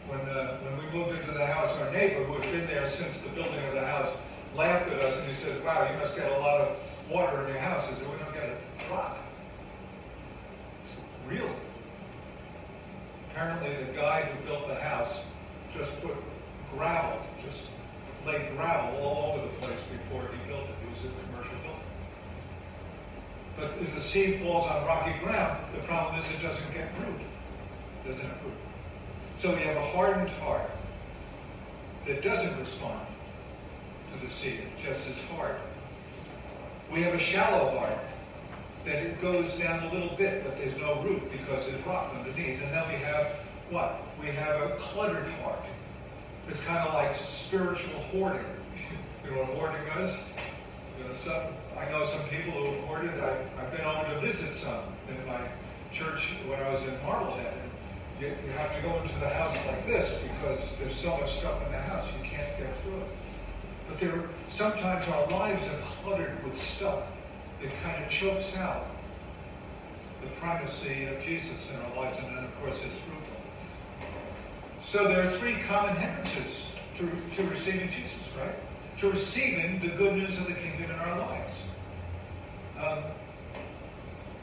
When, 0.07 0.21
uh, 0.21 0.57
when 0.57 0.74
we 0.79 0.97
moved 0.97 1.19
into 1.19 1.31
the 1.31 1.45
house, 1.45 1.79
our 1.79 1.91
neighbor, 1.91 2.24
who 2.24 2.41
had 2.41 2.51
been 2.51 2.65
there 2.65 2.88
since 2.88 3.19
the 3.19 3.29
building 3.29 3.63
of 3.65 3.75
the 3.75 3.86
house, 3.86 4.12
laughed 4.55 4.91
at 4.91 5.00
us 5.01 5.19
and 5.19 5.27
he 5.27 5.36
says, 5.36 5.62
wow, 5.62 5.88
you 5.91 5.95
must 6.00 6.15
get 6.15 6.31
a 6.31 6.39
lot 6.39 6.62
of 6.62 7.12
water 7.12 7.43
in 7.43 7.50
your 7.50 7.59
house. 7.59 7.88
I 7.88 7.93
said, 7.93 8.09
we 8.09 8.17
don't 8.17 8.33
get 8.33 8.43
a 8.43 8.88
drop. 8.88 9.19
Said, 10.83 11.03
really? 11.27 11.51
Apparently 13.29 13.75
the 13.86 13.93
guy 13.93 14.21
who 14.21 14.47
built 14.47 14.67
the 14.67 14.75
house 14.75 15.21
just 15.71 16.01
put 16.01 16.15
gravel, 16.74 17.21
just 17.45 17.67
laid 18.27 18.51
gravel 18.57 19.00
all 19.01 19.31
over 19.31 19.48
the 19.48 19.53
place 19.53 19.79
before 19.89 20.22
he 20.22 20.38
built 20.50 20.65
it. 20.65 20.75
It 20.84 20.89
was 20.89 21.05
a 21.05 21.07
commercial 21.07 21.55
building. 21.63 21.88
But 23.55 23.81
as 23.81 23.93
the 23.93 24.01
seed 24.01 24.41
falls 24.41 24.67
on 24.69 24.86
rocky 24.86 25.17
ground, 25.24 25.63
the 25.74 25.81
problem 25.84 26.19
is 26.19 26.29
it 26.31 26.41
doesn't 26.41 26.72
get 26.74 26.91
root. 27.00 27.22
Doesn't 28.05 28.22
have 28.22 28.43
root. 28.43 28.53
So 29.38 29.55
we 29.55 29.62
have 29.62 29.77
a 29.77 29.86
hardened 29.86 30.29
heart 30.41 30.69
that 32.05 32.22
doesn't 32.22 32.60
respond 32.60 33.07
to 34.13 34.25
the 34.25 34.31
seed, 34.31 34.62
just 34.84 35.07
as 35.07 35.17
hard. 35.36 35.55
We 36.91 37.01
have 37.03 37.13
a 37.13 37.19
shallow 37.19 37.77
heart 37.77 38.00
that 38.86 39.03
it 39.03 39.22
goes 39.22 39.53
down 39.55 39.84
a 39.84 39.93
little 39.93 40.15
bit, 40.17 40.43
but 40.43 40.57
there's 40.57 40.77
no 40.77 41.01
root 41.01 41.31
because 41.31 41.65
there's 41.65 41.86
rock 41.86 42.13
underneath. 42.15 42.62
And 42.62 42.74
then 42.74 42.88
we 42.89 42.96
have 42.96 43.27
what? 43.69 44.01
We 44.19 44.27
have 44.27 44.62
a 44.62 44.75
cluttered 44.77 45.27
heart 45.43 45.60
it's 46.49 46.63
kind 46.63 46.87
of 46.87 46.93
like 46.93 47.15
spiritual 47.15 47.99
hoarding. 48.11 48.45
you 49.23 49.31
know 49.31 49.43
what 49.43 49.71
hoarding 49.71 49.87
is? 50.03 50.19
You 50.97 51.07
know, 51.07 51.13
some, 51.13 51.41
I 51.77 51.89
know 51.91 52.05
some 52.05 52.23
people 52.29 52.53
who 52.53 52.71
have 52.71 52.83
hoarded. 52.85 53.19
I, 53.19 53.37
I've 53.59 53.71
been 53.71 53.85
over 53.85 54.13
to 54.13 54.19
visit 54.21 54.53
some 54.53 54.83
in 55.09 55.25
my 55.27 55.41
church 55.91 56.35
when 56.47 56.59
I 56.59 56.69
was 56.69 56.83
in 56.83 56.95
Marblehead. 57.03 57.53
You, 58.19 58.27
you 58.27 58.51
have 58.53 58.75
to 58.75 58.81
go 58.81 58.95
into 59.01 59.19
the 59.19 59.29
house 59.29 59.55
like 59.67 59.85
this 59.85 60.17
because 60.21 60.75
there's 60.77 60.95
so 60.95 61.17
much 61.17 61.39
stuff 61.39 61.63
in 61.65 61.71
the 61.71 61.79
house 61.79 62.11
you 62.13 62.23
can't 62.23 62.57
get 62.57 62.75
through 62.77 62.97
it. 62.97 63.07
But 63.89 63.99
there, 63.99 64.23
sometimes 64.47 65.07
our 65.07 65.27
lives 65.27 65.67
are 65.69 65.81
cluttered 65.81 66.43
with 66.43 66.57
stuff 66.57 67.11
that 67.61 67.71
kind 67.83 68.03
of 68.03 68.09
chokes 68.09 68.55
out 68.57 68.87
the 70.21 70.27
primacy 70.39 71.05
of 71.05 71.21
Jesus 71.21 71.69
in 71.69 71.75
our 71.77 72.03
lives, 72.03 72.17
and 72.19 72.35
then 72.35 72.43
of 72.43 72.59
course 72.59 72.79
his 72.79 72.93
fruit 72.93 73.23
so 74.79 75.07
there 75.07 75.22
are 75.22 75.29
three 75.29 75.55
common 75.67 75.96
hindrances 75.96 76.72
to, 76.98 77.10
to 77.36 77.43
receiving 77.50 77.89
Jesus, 77.89 78.29
right? 78.39 78.55
To 79.00 79.12
receiving 79.12 79.79
the 79.79 79.89
good 79.89 80.13
news 80.15 80.38
of 80.38 80.48
the 80.48 80.53
kingdom 80.53 80.91
in 80.91 81.00
our 81.00 81.19
lives. 81.19 81.62
Um, 82.79 83.00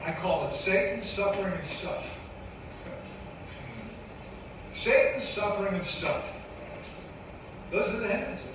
I 0.04 0.12
call 0.12 0.48
it 0.48 0.54
Satan, 0.54 1.00
suffering, 1.00 1.54
and 1.54 1.66
stuff. 1.66 2.18
Satan, 4.72 5.20
suffering, 5.20 5.74
and 5.74 5.84
stuff. 5.84 6.36
Those 7.70 7.94
are 7.94 7.98
the 7.98 8.08
hindrances. 8.08 8.48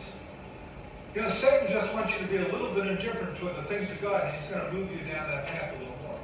You 1.16 1.24
know, 1.24 1.30
Satan 1.30 1.68
just 1.68 1.94
wants 1.94 2.14
you 2.14 2.26
to 2.26 2.32
be 2.32 2.38
a 2.38 2.54
little 2.54 2.74
bit 2.74 2.86
indifferent 2.86 3.38
toward 3.38 3.56
the 3.56 3.64
things 3.64 3.92
of 3.92 4.02
God, 4.02 4.26
and 4.26 4.34
he's 4.36 4.50
going 4.50 4.66
to 4.66 4.72
move 4.72 4.92
you 4.92 5.12
down 5.12 5.28
that 5.30 5.48
path 5.48 5.76
a 5.76 5.80
little 5.80 5.98
more. 6.04 6.20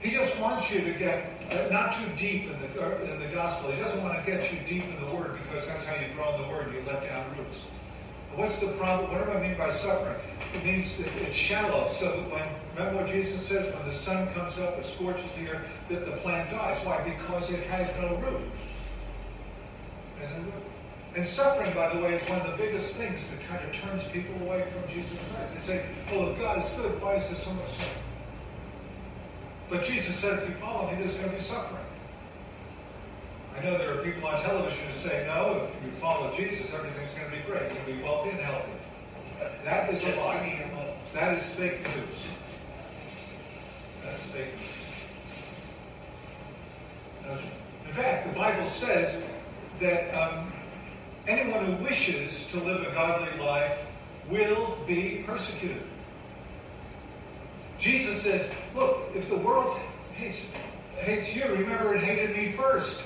He 0.00 0.10
just 0.12 0.38
wants 0.38 0.70
you 0.72 0.80
to 0.80 0.92
get 0.92 1.37
uh, 1.50 1.68
not 1.70 1.94
too 1.94 2.08
deep 2.16 2.44
in 2.44 2.60
the, 2.60 3.12
in 3.12 3.20
the 3.20 3.28
gospel. 3.34 3.70
He 3.70 3.80
doesn't 3.80 4.02
want 4.02 4.18
to 4.18 4.30
get 4.30 4.52
you 4.52 4.58
deep 4.66 4.84
in 4.84 5.06
the 5.06 5.14
word 5.14 5.38
because 5.42 5.66
that's 5.66 5.84
how 5.84 5.94
you 5.94 6.12
grow 6.14 6.34
in 6.34 6.42
the 6.42 6.48
word. 6.48 6.74
You 6.74 6.82
let 6.86 7.02
down 7.08 7.24
roots. 7.36 7.64
What's 8.34 8.58
the 8.58 8.68
problem? 8.68 9.10
What 9.10 9.26
do 9.26 9.32
I 9.32 9.40
mean 9.40 9.56
by 9.56 9.70
suffering? 9.70 10.16
It 10.54 10.64
means 10.64 10.96
that 10.98 11.08
it's 11.16 11.34
shallow. 11.34 11.88
So 11.88 12.06
when, 12.30 12.48
remember 12.76 13.02
what 13.02 13.10
Jesus 13.10 13.46
says, 13.46 13.74
when 13.74 13.84
the 13.86 13.92
sun 13.92 14.28
comes 14.34 14.58
up, 14.58 14.78
it 14.78 14.84
scorches 14.84 15.30
the 15.38 15.50
earth, 15.50 15.66
that 15.88 16.06
the 16.06 16.12
plant 16.12 16.50
dies. 16.50 16.78
Why? 16.84 17.02
Because 17.02 17.50
it 17.50 17.64
has 17.64 17.88
no 18.00 18.16
root. 18.16 18.44
And 21.16 21.26
suffering, 21.26 21.74
by 21.74 21.92
the 21.94 22.00
way, 22.00 22.14
is 22.14 22.22
one 22.28 22.40
of 22.40 22.46
the 22.46 22.56
biggest 22.56 22.94
things 22.94 23.30
that 23.30 23.40
kind 23.48 23.64
of 23.64 23.74
turns 23.74 24.06
people 24.06 24.34
away 24.42 24.64
from 24.70 24.88
Jesus 24.88 25.18
Christ. 25.34 25.66
They 25.66 25.74
say, 25.74 25.86
if 26.12 26.38
God 26.38 26.64
is 26.64 26.68
good, 26.70 27.02
why 27.02 27.14
is 27.14 27.26
there 27.26 27.36
so 27.36 27.52
much 27.54 27.68
suffering? 27.68 28.07
But 29.68 29.84
Jesus 29.84 30.16
said, 30.16 30.42
if 30.42 30.48
you 30.48 30.54
follow 30.56 30.90
me, 30.90 30.96
there's 31.02 31.14
going 31.14 31.30
to 31.30 31.36
be 31.36 31.42
suffering. 31.42 31.84
I 33.56 33.64
know 33.64 33.76
there 33.76 33.98
are 33.98 34.02
people 34.02 34.26
on 34.28 34.40
television 34.40 34.86
who 34.86 34.92
say, 34.92 35.24
no, 35.26 35.68
if 35.68 35.84
you 35.84 35.90
follow 35.92 36.34
Jesus, 36.34 36.72
everything's 36.72 37.12
going 37.12 37.30
to 37.30 37.36
be 37.36 37.42
great. 37.42 37.72
You'll 37.74 37.96
be 37.96 38.02
wealthy 38.02 38.30
and 38.30 38.40
healthy. 38.40 38.72
That 39.64 39.92
is 39.92 40.02
a 40.04 40.16
lie. 40.16 40.70
That 41.12 41.36
is 41.36 41.44
fake 41.44 41.82
news. 41.96 42.26
That's 44.04 44.22
fake 44.24 44.54
news. 47.26 47.40
In 47.86 47.92
fact, 47.92 48.32
the 48.32 48.38
Bible 48.38 48.66
says 48.66 49.22
that 49.80 50.14
um, 50.14 50.52
anyone 51.26 51.64
who 51.64 51.84
wishes 51.84 52.46
to 52.48 52.60
live 52.60 52.86
a 52.86 52.94
godly 52.94 53.44
life 53.44 53.86
will 54.28 54.78
be 54.86 55.24
persecuted. 55.26 55.82
Jesus 57.78 58.22
says, 58.22 58.50
look, 58.74 59.10
if 59.14 59.28
the 59.28 59.36
world 59.36 59.76
hates, 60.14 60.44
hates 60.96 61.34
you, 61.34 61.44
remember 61.44 61.94
it 61.94 62.02
hated 62.02 62.36
me 62.36 62.52
first. 62.52 63.02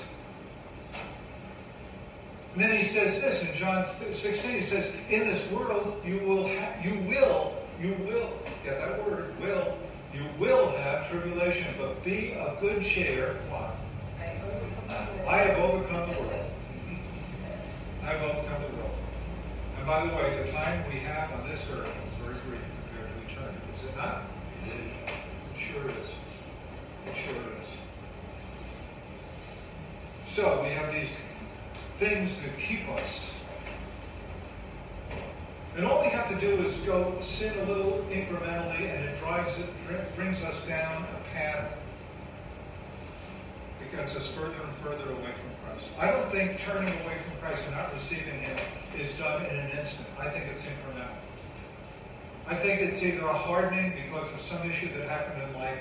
And 2.53 2.63
then 2.63 2.77
he 2.77 2.83
says 2.83 3.19
this 3.19 3.43
in 3.49 3.55
John 3.55 3.85
16, 4.11 4.51
he 4.51 4.61
says, 4.61 4.93
in 5.09 5.21
this 5.27 5.49
world 5.51 5.99
you 6.05 6.19
will 6.19 6.47
have, 6.47 6.85
you 6.85 6.99
will, 7.07 7.53
you 7.81 7.93
will, 8.05 8.31
get 8.63 8.77
that 8.79 9.03
word, 9.03 9.39
will, 9.39 9.75
you 10.13 10.25
will 10.37 10.69
have 10.69 11.09
tribulation, 11.09 11.73
but 11.79 12.03
be 12.03 12.35
of 12.35 12.59
good 12.61 12.83
cheer. 12.83 13.37
What? 13.49 13.75
I 15.27 15.37
have 15.37 15.57
overcome 15.59 16.13
the 16.13 16.19
world. 16.19 16.51
I 18.03 18.05
have 18.05 18.21
overcome 18.21 18.61
the 18.61 18.77
world. 18.77 18.97
And 19.77 19.87
by 19.87 20.05
the 20.05 20.13
way, 20.13 20.43
the 20.45 20.51
time 20.51 20.83
we 20.91 20.99
have 20.99 21.31
on 21.31 21.49
this 21.49 21.67
earth 21.71 21.89
is 22.07 22.15
very 22.17 22.35
brief 22.45 22.61
compared 22.91 23.09
to 23.09 23.33
eternity, 23.33 23.57
is 23.75 23.83
it 23.89 23.97
not? 23.97 24.23
It 24.67 24.73
is. 24.75 25.22
It 25.73 25.81
sure 25.81 25.89
is. 25.89 26.15
It 27.07 27.15
sure 27.15 27.33
is. 27.59 27.77
So 30.27 30.61
we 30.61 30.69
have 30.69 30.93
these 30.93 31.09
things 31.97 32.39
that 32.41 32.59
keep 32.59 32.87
us. 32.89 33.33
And 35.75 35.85
all 35.85 36.01
we 36.01 36.09
have 36.09 36.29
to 36.29 36.39
do 36.39 36.61
is 36.63 36.77
go 36.77 37.17
sin 37.19 37.57
a 37.61 37.65
little 37.65 38.05
incrementally, 38.11 38.81
and 38.81 39.03
it 39.03 39.19
drives 39.19 39.57
it, 39.57 39.67
brings 40.15 40.43
us 40.43 40.63
down 40.67 41.03
a 41.03 41.35
path 41.35 41.71
that 43.79 43.91
gets 43.91 44.15
us 44.15 44.27
further 44.27 44.53
and 44.53 44.75
further 44.83 45.11
away 45.11 45.31
from 45.31 45.65
Christ. 45.65 45.89
I 45.99 46.11
don't 46.11 46.31
think 46.31 46.59
turning 46.59 46.93
away 47.01 47.17
from 47.17 47.39
Christ 47.41 47.63
and 47.65 47.75
not 47.75 47.91
receiving 47.91 48.39
Him 48.41 48.57
is 48.95 49.13
done 49.15 49.43
in 49.47 49.55
an 49.55 49.71
instant. 49.71 50.07
I 50.19 50.29
think 50.29 50.45
it's 50.53 50.65
incremental. 50.65 51.17
I 52.45 52.55
think 52.55 52.81
it's 52.81 53.01
either 53.01 53.25
a 53.25 53.33
hardening 53.33 53.93
because 54.03 54.31
of 54.33 54.39
some 54.39 54.69
issue 54.69 54.89
that 54.97 55.07
happened 55.07 55.43
in 55.43 55.53
life. 55.55 55.79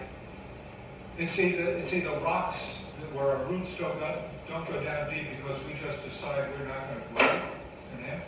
It's 1.18 1.38
either 1.38 1.64
it's 1.64 1.92
either 1.92 2.10
rocks 2.20 2.82
where 3.12 3.36
our 3.36 3.44
roots 3.44 3.76
don't 3.76 3.98
go, 3.98 4.22
don't 4.48 4.66
go 4.68 4.82
down 4.82 5.10
deep 5.10 5.26
because 5.36 5.62
we 5.64 5.74
just 5.74 6.04
decide 6.04 6.48
we're 6.58 6.66
not 6.66 6.88
going 6.88 7.02
to 7.02 7.08
grow 7.14 7.42
in 7.96 8.04
Him. 8.04 8.20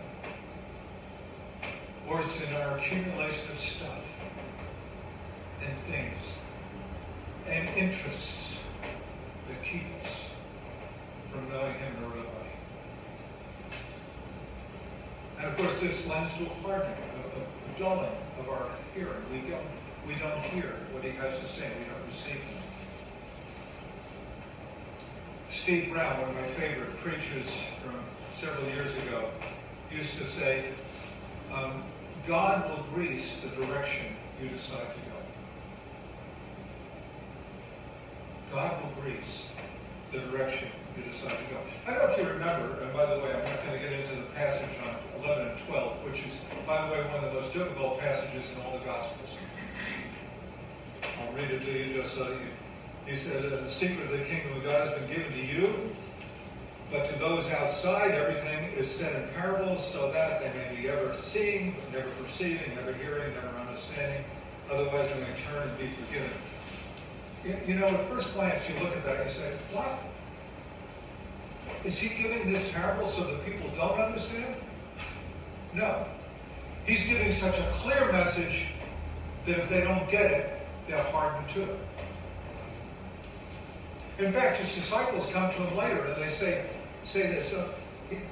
Or 2.09 2.21
it's 2.21 2.41
in 2.43 2.53
our 2.55 2.77
accumulation 2.77 3.51
of 3.51 3.59
stuff 3.59 4.21
and 5.65 5.79
things 5.85 6.35
and 7.47 7.69
interests 7.77 8.59
that 9.49 9.63
keep 9.63 9.85
us 10.03 10.31
from 11.31 11.49
knowing 11.51 11.75
Him 11.75 11.95
in 11.99 12.11
a. 12.11 12.25
And 15.39 15.47
of 15.47 15.57
course, 15.57 15.79
this 15.79 16.07
lends 16.09 16.37
to 16.37 16.47
a 16.47 16.49
hardening, 16.49 16.97
a, 16.97 17.75
a 17.75 17.79
dulling 17.79 18.11
of 18.39 18.49
our 18.49 18.69
hearing. 18.95 19.23
We 19.31 19.49
don't, 19.49 19.67
we 20.07 20.15
don't 20.15 20.41
hear 20.43 20.77
what 20.93 21.05
He 21.05 21.11
has 21.11 21.39
to 21.41 21.47
say. 21.47 21.71
We 21.79 21.85
don't 21.85 22.05
receive 22.07 22.43
Him. 22.43 22.63
Steve 25.51 25.93
Brown, 25.93 26.21
one 26.21 26.31
of 26.31 26.35
my 26.35 26.47
favorite 26.47 26.97
preachers 26.99 27.65
from 27.83 27.95
several 28.33 28.67
years 28.71 28.97
ago, 28.99 29.31
used 29.91 30.19
to 30.19 30.25
say, 30.25 30.65
um, 31.53 31.85
God 32.27 32.69
will 32.69 32.85
grease 32.93 33.41
the 33.41 33.49
direction 33.49 34.07
you 34.43 34.49
decide 34.49 34.81
to 34.81 34.99
go. 34.99 35.17
God 38.53 38.83
will 38.83 39.03
grease 39.03 39.49
the 40.13 40.19
direction 40.19 40.69
you 40.97 41.05
decide 41.05 41.39
to 41.39 41.45
go. 41.55 41.61
I 41.87 41.95
don't 41.95 42.09
know 42.09 42.15
if 42.15 42.19
you 42.19 42.33
remember, 42.33 42.81
and 42.81 42.93
by 42.93 43.07
the 43.07 43.21
way, 43.21 43.33
I'm 43.33 43.45
not 43.45 43.65
going 43.65 43.81
to 43.81 43.89
get 43.89 43.93
into 43.93 44.17
the 44.17 44.27
passage 44.35 44.71
on 44.85 45.14
11 45.25 45.49
and 45.49 45.59
12, 45.59 46.05
which 46.05 46.25
is, 46.27 46.41
by 46.67 46.87
the 46.87 46.93
way, 46.93 47.03
one 47.09 47.25
of 47.25 47.33
the 47.33 47.41
most 47.41 47.53
difficult 47.53 48.01
passages 48.01 48.45
in 48.53 48.63
all 48.63 48.79
the 48.79 48.85
Gospels. 48.85 49.39
I'll 51.21 51.33
read 51.33 51.51
it 51.51 51.63
to 51.63 51.73
you 51.73 51.95
just 51.95 52.15
so 52.15 52.29
you 52.29 52.49
he 53.07 53.17
said, 53.17 53.45
uh, 53.45 53.57
the 53.57 53.71
secret 53.71 54.11
of 54.11 54.19
the 54.19 54.25
kingdom 54.25 54.57
of 54.57 54.65
God 54.65 54.89
has 54.89 54.99
been 54.99 55.09
given 55.09 55.33
to 55.33 55.45
you, 55.45 55.95
but 56.91 57.05
to 57.07 57.19
those 57.19 57.47
outside, 57.51 58.13
everything 58.13 58.73
is 58.73 58.91
said 58.91 59.23
in 59.23 59.29
parables 59.35 59.87
so 59.87 60.11
that 60.13 60.41
they 60.41 60.51
may 60.59 60.81
be 60.81 60.89
ever 60.89 61.15
seeing, 61.21 61.77
never 61.93 62.09
perceiving, 62.11 62.75
never 62.75 62.95
hearing, 62.95 63.35
never 63.35 63.49
understanding. 63.59 64.25
Otherwise, 64.71 65.09
they 65.09 65.21
may 65.21 65.37
turn 65.37 65.69
and 65.69 65.79
be 65.79 65.89
forgiven. 65.89 66.31
You, 67.45 67.75
you 67.75 67.79
know, 67.79 67.89
at 67.89 68.09
first 68.09 68.33
glance, 68.33 68.67
you 68.71 68.75
look 68.83 68.97
at 68.97 69.05
that 69.05 69.17
and 69.17 69.25
you 69.27 69.31
say, 69.31 69.53
what? 69.73 69.99
Is 71.85 71.99
he 71.99 72.23
giving 72.23 72.51
this 72.51 72.73
parable 72.73 73.07
so 73.07 73.25
that 73.25 73.45
people 73.45 73.69
don't 73.77 74.01
understand? 74.01 74.57
No. 75.75 76.07
He's 76.87 77.05
giving 77.07 77.33
such 77.33 77.59
a 77.59 77.71
clear 77.73 78.13
message 78.13 78.67
that 79.47 79.59
if 79.59 79.69
they 79.69 79.81
don't 79.81 80.09
get 80.09 80.31
it, 80.31 80.67
they'll 80.87 81.03
harden 81.05 81.47
to 81.55 81.63
it. 81.63 81.79
In 84.19 84.33
fact, 84.33 84.59
his 84.59 84.75
disciples 84.75 85.29
come 85.33 85.51
to 85.51 85.57
him 85.57 85.77
later 85.77 86.05
and 86.05 86.23
they 86.23 86.29
say, 86.29 86.67
say 87.03 87.23
this. 87.23 87.53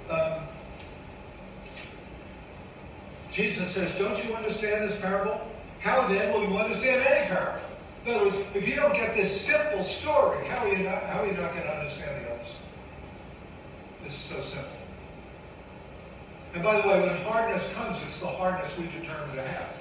Um, 0.09 0.42
Jesus 3.33 3.68
says, 3.74 3.94
Don't 3.96 4.22
you 4.24 4.35
understand 4.35 4.85
this 4.85 5.00
parable? 5.00 5.40
How 5.81 6.07
then 6.07 6.33
will 6.33 6.48
you 6.48 6.57
understand 6.57 7.02
any 7.07 7.26
parable? 7.28 7.61
In 8.05 8.14
other 8.14 8.24
words, 8.26 8.37
if 8.55 8.68
you 8.68 8.76
don't 8.76 8.94
get 8.94 9.14
this 9.14 9.40
simple 9.40 9.83
story, 9.83 10.44
how 10.46 10.66
are 10.66 10.68
you 10.68 10.85
not, 10.85 11.02
how 11.05 11.20
are 11.20 11.26
you 11.26 11.33
not 11.33 11.52
going 11.52 11.64
to 11.64 11.76
understand 11.78 12.24
the 12.24 12.31
others? 12.33 12.57
This 14.02 14.12
is 14.12 14.18
so 14.18 14.40
simple. 14.40 14.81
And 16.54 16.62
by 16.62 16.80
the 16.80 16.88
way, 16.88 17.00
when 17.00 17.16
hardness 17.22 17.66
comes, 17.74 18.02
it's 18.02 18.20
the 18.20 18.26
hardness 18.26 18.76
we 18.78 18.84
determine 18.86 19.34
to 19.36 19.42
have. 19.42 19.76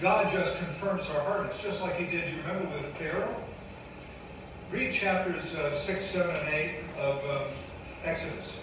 God 0.00 0.30
just 0.32 0.56
confirms 0.58 1.08
our 1.10 1.20
hardness, 1.22 1.62
just 1.62 1.80
like 1.80 1.96
he 1.96 2.04
did, 2.04 2.30
you 2.30 2.40
remember 2.42 2.68
with 2.68 2.94
Pharaoh? 2.96 3.34
Read 4.70 4.92
chapters 4.92 5.54
uh, 5.54 5.70
6, 5.70 6.04
7, 6.04 6.34
and 6.34 6.48
8 6.48 6.74
of 6.98 7.30
um, 7.30 7.48
Exodus. 8.04 8.60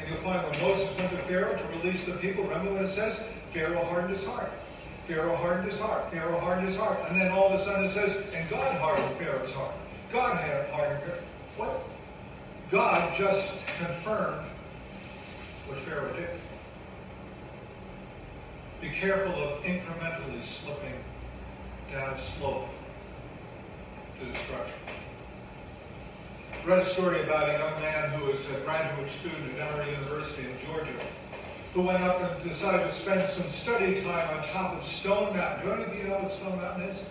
And 0.00 0.08
you'll 0.08 0.18
find 0.18 0.42
when 0.42 0.60
Moses 0.60 0.96
went 0.98 1.10
to 1.12 1.18
Pharaoh 1.18 1.56
to 1.56 1.78
release 1.78 2.04
the 2.04 2.14
people, 2.14 2.44
remember 2.44 2.72
what 2.72 2.82
it 2.82 2.88
says? 2.88 3.20
Pharaoh 3.52 3.84
hardened 3.84 4.16
his 4.16 4.26
heart. 4.26 4.50
Pharaoh 5.06 5.36
hardened 5.36 5.70
his 5.70 5.78
heart. 5.78 6.10
Pharaoh 6.10 6.40
hardened 6.40 6.68
his 6.68 6.76
heart. 6.76 6.98
And 7.08 7.20
then 7.20 7.30
all 7.30 7.48
of 7.48 7.60
a 7.60 7.62
sudden 7.62 7.84
it 7.84 7.90
says, 7.90 8.24
and 8.34 8.48
God 8.48 8.74
hardened 8.80 9.14
Pharaoh's 9.18 9.52
heart. 9.52 9.74
God 10.10 10.36
had 10.38 10.70
hardened 10.70 11.00
Pharaoh. 11.02 11.22
What? 11.58 11.84
God 12.70 13.16
just 13.18 13.54
confirmed 13.78 14.46
what 15.66 15.78
Pharaoh 15.78 16.12
did. 16.14 16.28
Be 18.80 18.88
careful 18.90 19.32
of 19.32 19.62
incrementally 19.62 20.42
slipping 20.42 20.94
down 21.90 22.10
a 22.10 22.16
slope 22.16 22.68
to 24.18 24.26
destruction 24.26 24.78
read 26.64 26.78
a 26.78 26.84
story 26.84 27.20
about 27.22 27.48
a 27.48 27.58
young 27.58 27.80
man 27.80 28.10
who 28.10 28.26
was 28.26 28.46
a 28.50 28.60
graduate 28.60 29.10
student 29.10 29.58
at 29.58 29.72
Emory 29.72 29.90
University 29.90 30.48
in 30.48 30.56
Georgia 30.64 30.92
who 31.74 31.82
went 31.82 32.00
up 32.04 32.20
and 32.20 32.42
decided 32.48 32.86
to 32.86 32.92
spend 32.92 33.28
some 33.28 33.48
study 33.48 34.00
time 34.00 34.36
on 34.36 34.44
top 34.44 34.76
of 34.76 34.84
Stone 34.84 35.36
Mountain. 35.36 35.66
Do 35.66 35.72
any 35.72 35.84
of 35.84 35.94
you 35.96 36.04
know 36.04 36.18
what 36.18 36.30
Stone 36.30 36.58
Mountain 36.58 36.90
is? 36.90 37.02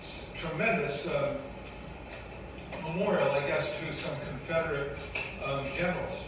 It's 0.00 0.26
a 0.34 0.36
tremendous 0.36 1.06
uh, 1.06 1.36
memorial, 2.82 3.30
I 3.30 3.46
guess, 3.46 3.78
to 3.78 3.92
some 3.92 4.14
Confederate 4.28 4.98
um, 5.44 5.64
generals. 5.74 6.24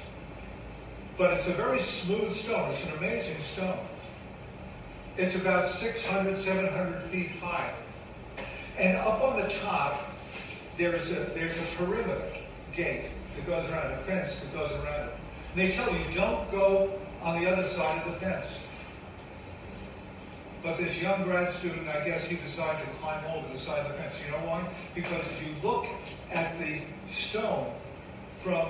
But 1.16 1.34
it's 1.34 1.46
a 1.46 1.52
very 1.52 1.78
smooth 1.78 2.32
stone. 2.34 2.70
It's 2.70 2.84
an 2.84 2.96
amazing 2.98 3.38
stone. 3.38 3.78
It's 5.16 5.36
about 5.36 5.66
600, 5.66 6.38
700 6.38 7.02
feet 7.02 7.30
high. 7.32 7.74
And 8.78 8.96
up 8.96 9.22
on 9.22 9.40
the 9.40 9.48
top 9.48 10.12
there's 10.78 11.10
a, 11.10 11.26
there's 11.34 11.56
a 11.56 11.62
perimeter 11.76 12.22
gate 12.72 13.10
that 13.36 13.46
goes 13.46 13.68
around, 13.70 13.92
a 13.92 13.96
fence 13.98 14.40
that 14.40 14.52
goes 14.52 14.72
around 14.72 15.08
it. 15.08 15.14
And 15.54 15.60
they 15.60 15.70
tell 15.70 15.92
you, 15.92 16.04
don't 16.14 16.50
go 16.50 16.98
on 17.22 17.42
the 17.42 17.50
other 17.50 17.64
side 17.64 18.02
of 18.02 18.12
the 18.12 18.18
fence. 18.18 18.64
But 20.62 20.78
this 20.78 21.00
young 21.00 21.24
grad 21.24 21.50
student, 21.50 21.88
I 21.88 22.04
guess 22.04 22.26
he 22.26 22.36
decided 22.36 22.86
to 22.86 22.92
climb 22.96 23.24
over 23.26 23.52
the 23.52 23.58
side 23.58 23.84
of 23.84 23.92
the 23.92 23.98
fence. 23.98 24.22
You 24.24 24.30
know 24.32 24.46
why? 24.46 24.64
Because 24.94 25.24
you 25.40 25.54
look 25.62 25.86
at 26.30 26.58
the 26.58 26.82
stone 27.06 27.72
from 28.38 28.68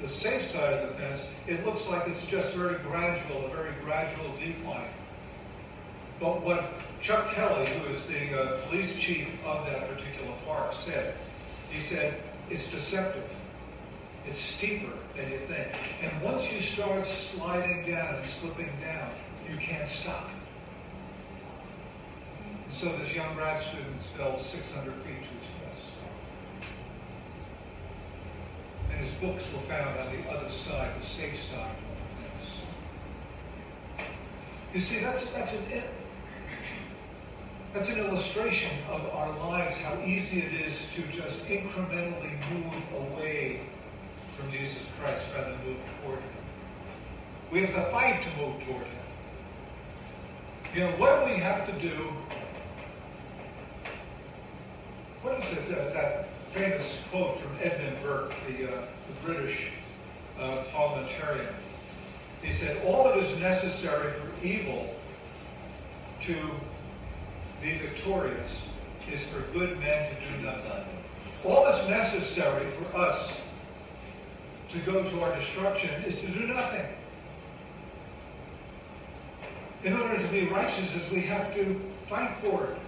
the 0.00 0.08
safe 0.08 0.42
side 0.42 0.74
of 0.74 0.88
the 0.88 0.94
fence, 0.94 1.26
it 1.46 1.64
looks 1.64 1.88
like 1.88 2.06
it's 2.08 2.26
just 2.26 2.54
very 2.54 2.78
gradual, 2.80 3.46
a 3.46 3.48
very 3.48 3.72
gradual 3.82 4.30
decline. 4.38 4.90
But 6.20 6.42
what 6.42 6.64
Chuck 7.00 7.30
Kelly, 7.32 7.66
who 7.66 7.92
is 7.92 8.06
the 8.06 8.40
uh, 8.40 8.60
police 8.66 8.96
chief 8.96 9.44
of 9.44 9.66
that 9.66 9.88
particular 9.88 10.32
park, 10.46 10.72
said, 10.72 11.14
he 11.70 11.80
said, 11.80 12.20
it's 12.50 12.70
deceptive. 12.70 13.28
It's 14.26 14.38
steeper 14.38 14.92
than 15.14 15.30
you 15.30 15.38
think. 15.38 15.68
And 16.02 16.22
once 16.22 16.52
you 16.52 16.60
start 16.60 17.06
sliding 17.06 17.86
down 17.90 18.16
and 18.16 18.26
slipping 18.26 18.72
down, 18.80 19.10
you 19.48 19.56
can't 19.56 19.86
stop. 19.86 20.30
And 22.64 22.72
so 22.72 22.96
this 22.96 23.14
young 23.14 23.34
grad 23.34 23.60
student 23.60 24.02
fell 24.02 24.36
600 24.36 24.92
feet 24.94 25.22
to 25.22 25.28
his 25.28 25.48
And 28.96 29.04
his 29.04 29.14
books 29.16 29.46
were 29.52 29.60
found 29.60 29.98
on 29.98 30.16
the 30.16 30.30
other 30.30 30.48
side, 30.48 30.98
the 30.98 31.04
safe 31.04 31.36
side 31.38 31.70
of 31.70 31.98
the 31.98 32.28
fence. 32.28 32.60
You 34.72 34.80
see, 34.80 35.00
that's, 35.00 35.26
that's 35.30 35.52
an 35.52 35.82
that's 37.74 37.90
an 37.90 37.98
illustration 37.98 38.70
of 38.88 39.06
our 39.10 39.36
lives, 39.50 39.78
how 39.78 40.00
easy 40.00 40.40
it 40.40 40.66
is 40.66 40.90
to 40.94 41.02
just 41.08 41.44
incrementally 41.44 42.32
move 42.50 42.82
away 42.94 43.60
from 44.34 44.50
Jesus 44.50 44.90
Christ 44.98 45.26
rather 45.34 45.50
than 45.50 45.66
move 45.66 45.80
toward 46.00 46.18
him. 46.20 46.28
We 47.52 47.66
have 47.66 47.74
to 47.74 47.90
fight 47.90 48.22
to 48.22 48.28
move 48.40 48.64
toward 48.64 48.86
him. 48.86 48.96
You 50.74 50.80
know, 50.80 50.90
what 50.92 51.26
we 51.26 51.32
have 51.32 51.66
to 51.66 51.72
do? 51.78 52.14
What 55.20 55.38
is 55.38 55.52
it, 55.52 55.68
that 55.68 56.28
famous 56.56 57.02
quote 57.10 57.38
from 57.38 57.50
Edmund 57.60 58.02
Burke, 58.02 58.32
the, 58.46 58.64
uh, 58.64 58.80
the 58.80 59.26
British 59.26 59.72
uh, 60.40 60.62
parliamentarian? 60.72 61.54
He 62.42 62.50
said, 62.50 62.80
all 62.86 63.04
that 63.04 63.18
is 63.18 63.38
necessary 63.38 64.12
for 64.12 64.46
evil 64.46 64.94
to 66.22 66.34
be 67.62 67.76
victorious 67.76 68.70
is 69.12 69.28
for 69.28 69.42
good 69.52 69.78
men 69.80 70.08
to 70.08 70.14
do 70.14 70.42
nothing. 70.42 70.84
All 71.44 71.64
that's 71.64 71.86
necessary 71.88 72.64
for 72.70 72.96
us 72.96 73.42
to 74.70 74.78
go 74.78 75.02
to 75.08 75.20
our 75.20 75.36
destruction 75.36 75.90
is 76.04 76.20
to 76.22 76.28
do 76.28 76.46
nothing. 76.46 76.86
In 79.84 79.92
order 79.92 80.22
to 80.22 80.28
be 80.28 80.46
righteous, 80.46 81.10
we 81.10 81.20
have 81.20 81.54
to 81.54 81.80
fight 82.08 82.34
for 82.36 82.64
it. 82.64 82.78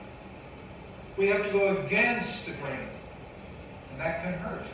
We 1.18 1.26
have 1.26 1.44
to 1.44 1.52
go 1.52 1.76
against 1.76 2.46
the 2.46 2.52
grain. 2.52 2.88
That 3.98 4.22
can 4.22 4.32
hurt. 4.34 4.64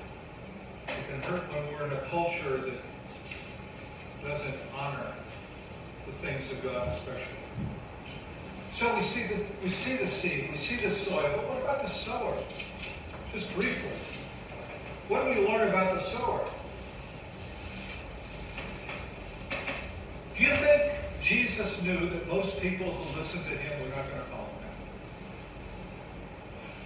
It 0.87 1.09
can 1.11 1.23
hurt 1.23 1.51
when 1.51 1.73
we're 1.73 1.87
in 1.87 1.93
a 1.93 2.01
culture 2.11 2.59
that 2.59 4.29
doesn't 4.29 4.55
honor 4.79 5.15
the 6.07 6.13
things 6.13 6.53
of 6.53 6.63
God 6.63 6.89
especially. 6.89 7.39
So 8.71 8.95
we 8.95 9.01
see 9.01 9.23
the 9.23 9.45
we 9.63 9.69
see 9.71 9.97
the 9.97 10.07
seed, 10.07 10.49
we 10.51 10.59
see 10.59 10.77
the 10.77 10.91
soil, 10.91 11.23
but 11.23 11.49
what 11.49 11.63
about 11.63 11.83
the 11.83 11.89
sower? 11.89 12.37
Just 13.33 13.53
briefly. 13.55 13.91
What 15.09 15.25
do 15.25 15.41
we 15.41 15.49
learn 15.49 15.69
about 15.69 15.95
the 15.95 16.01
sower? 16.01 16.47
Do 20.37 20.43
you 20.43 20.51
think 20.51 20.93
Jesus 21.23 21.83
knew 21.83 21.97
that 21.97 22.29
most 22.29 22.61
people 22.61 22.93
who 22.93 23.19
listened 23.19 23.45
to 23.45 23.51
him 23.51 23.81
were 23.81 23.97
not 23.97 24.07
going 24.09 24.21
to 24.21 24.27
follow? 24.27 24.44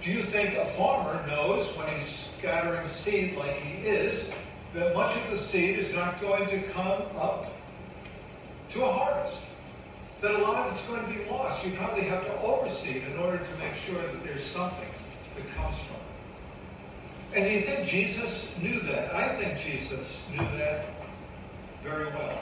Do 0.09 0.15
you 0.15 0.23
think 0.23 0.57
a 0.57 0.65
farmer 0.65 1.23
knows 1.27 1.69
when 1.77 1.87
he's 1.89 2.31
scattering 2.39 2.89
seed 2.89 3.37
like 3.37 3.57
he 3.57 3.87
is 3.87 4.31
that 4.73 4.95
much 4.95 5.15
of 5.15 5.31
the 5.31 5.37
seed 5.37 5.79
is 5.79 5.93
not 5.93 6.19
going 6.19 6.49
to 6.49 6.63
come 6.63 7.03
up 7.19 7.53
to 8.71 8.85
a 8.87 8.91
harvest? 8.91 9.45
that 10.23 10.35
a 10.35 10.39
lot 10.39 10.67
of 10.67 10.73
it's 10.73 10.87
going 10.89 11.03
to 11.03 11.13
be 11.13 11.29
lost. 11.31 11.65
You 11.65 11.73
probably 11.73 12.05
have 12.05 12.25
to 12.25 12.33
overseed 12.41 13.05
in 13.07 13.19
order 13.19 13.37
to 13.37 13.59
make 13.59 13.75
sure 13.75 14.01
that 14.01 14.25
there's 14.25 14.43
something 14.43 14.89
that 15.37 15.55
comes 15.55 15.77
from 15.77 15.97
it. 15.97 17.37
And 17.37 17.45
do 17.45 17.51
you 17.51 17.61
think 17.61 17.87
Jesus 17.87 18.49
knew 18.63 18.81
that? 18.81 19.15
I 19.15 19.29
think 19.37 19.59
Jesus 19.59 20.23
knew 20.31 20.39
that 20.57 20.87
very 21.85 22.07
well. 22.07 22.39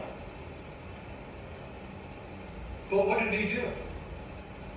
But 2.91 3.09
what 3.09 3.19
did 3.19 3.35
he 3.35 3.57
do? 3.57 3.63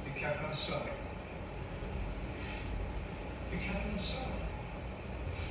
He 0.05 0.19
kept 0.19 0.43
on 0.43 0.55
sowing. 0.55 0.98
He 3.51 3.65
kept 3.65 3.85
on 3.91 3.97
sowing. 3.97 4.27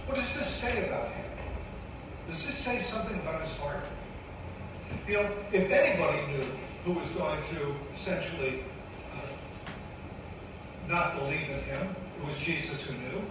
What 0.07 0.17
does 0.17 0.35
this 0.35 0.47
say 0.47 0.87
about 0.87 1.09
him? 1.13 1.27
Does 2.29 2.47
this 2.47 2.55
say 2.55 2.81
something 2.81 3.19
about 3.21 3.41
his 3.43 3.57
heart? 3.57 3.85
You 5.07 5.15
know, 5.15 5.31
if 5.53 5.71
anybody 5.71 6.33
knew 6.33 6.47
who 6.85 6.99
was 6.99 7.11
going 7.11 7.43
to 7.51 7.75
essentially 7.93 8.61
uh, 9.13 9.21
not 10.89 11.19
believe 11.19 11.51
in 11.51 11.61
him. 11.61 11.95
It 12.19 12.27
was 12.27 12.39
Jesus 12.39 12.87
who 12.87 12.95
knew. 12.95 13.23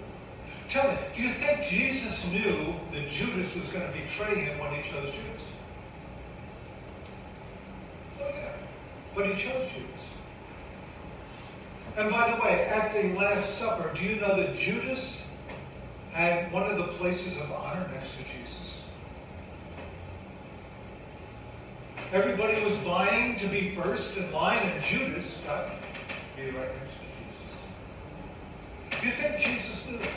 Tell 0.70 0.92
me, 0.92 0.98
do 1.16 1.24
you 1.24 1.30
think 1.30 1.64
Jesus 1.64 2.26
knew 2.28 2.76
that 2.94 3.10
Judas 3.10 3.56
was 3.56 3.72
going 3.72 3.92
to 3.92 4.00
betray 4.00 4.36
him 4.36 4.60
when 4.60 4.74
he 4.76 4.82
chose 4.82 5.12
Judas? 5.12 5.48
Oh, 8.22 8.28
yeah. 8.28 8.52
But 9.16 9.28
he 9.28 9.42
chose 9.42 9.72
Judas. 9.72 10.12
And 11.98 12.12
by 12.12 12.30
the 12.30 12.40
way, 12.44 12.66
at 12.66 12.94
the 12.94 13.18
Last 13.18 13.58
Supper, 13.58 13.92
do 13.96 14.06
you 14.06 14.22
know 14.22 14.38
that 14.38 14.56
Judas 14.60 15.26
had 16.12 16.52
one 16.52 16.64
of 16.64 16.78
the 16.78 16.90
places 16.90 17.36
of 17.38 17.52
honor 17.52 17.90
next 17.92 18.18
to 18.18 18.24
Jesus? 18.24 18.84
Everybody 22.14 22.64
was 22.64 22.76
vying 22.78 23.40
to 23.40 23.48
be 23.48 23.76
first 23.76 24.16
in 24.16 24.32
line, 24.32 24.60
and 24.60 24.84
Judas 24.84 25.42
got 25.44 25.72
be 26.36 26.52
right 26.52 26.70
next 26.78 26.94
to 26.94 27.06
Jesus. 27.18 29.02
Do 29.02 29.08
you 29.08 29.14
think 29.14 29.40
Jesus 29.40 29.88
knew 29.88 29.98
that? 29.98 30.10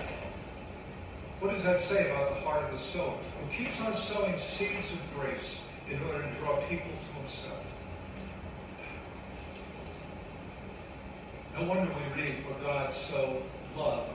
What 1.40 1.52
does 1.52 1.62
that 1.62 1.80
say 1.80 2.10
about 2.10 2.34
the 2.34 2.40
heart 2.42 2.62
of 2.62 2.72
the 2.72 2.78
sower? 2.78 3.16
Who 3.40 3.56
keeps 3.56 3.80
on 3.80 3.96
sowing 3.96 4.36
seeds 4.36 4.92
of 4.92 5.00
grace 5.18 5.64
in 5.88 5.98
order 6.02 6.22
to 6.22 6.34
draw 6.34 6.56
people 6.68 6.90
to 6.90 7.20
himself? 7.20 7.69
No 11.60 11.66
wonder 11.66 11.92
we 11.92 12.22
read, 12.22 12.42
for 12.42 12.54
God 12.64 12.90
so 12.90 13.42
loved 13.76 14.08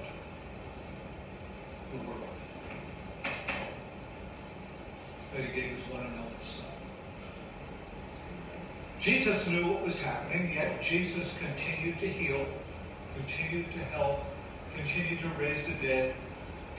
the 1.92 1.98
world 2.00 2.20
that 5.32 5.46
he 5.46 5.54
gave 5.54 5.78
his 5.78 5.84
one 5.94 6.08
and 6.08 6.16
only 6.16 6.44
Son. 6.44 6.66
Jesus 9.00 9.48
knew 9.48 9.68
what 9.68 9.84
was 9.84 10.02
happening, 10.02 10.56
yet 10.56 10.82
Jesus 10.82 11.38
continued 11.38 12.00
to 12.00 12.08
heal, 12.08 12.48
continued 13.16 13.72
to 13.74 13.78
help, 13.78 14.22
continued 14.76 15.20
to 15.20 15.28
raise 15.40 15.68
the 15.68 15.74
dead, 15.74 16.16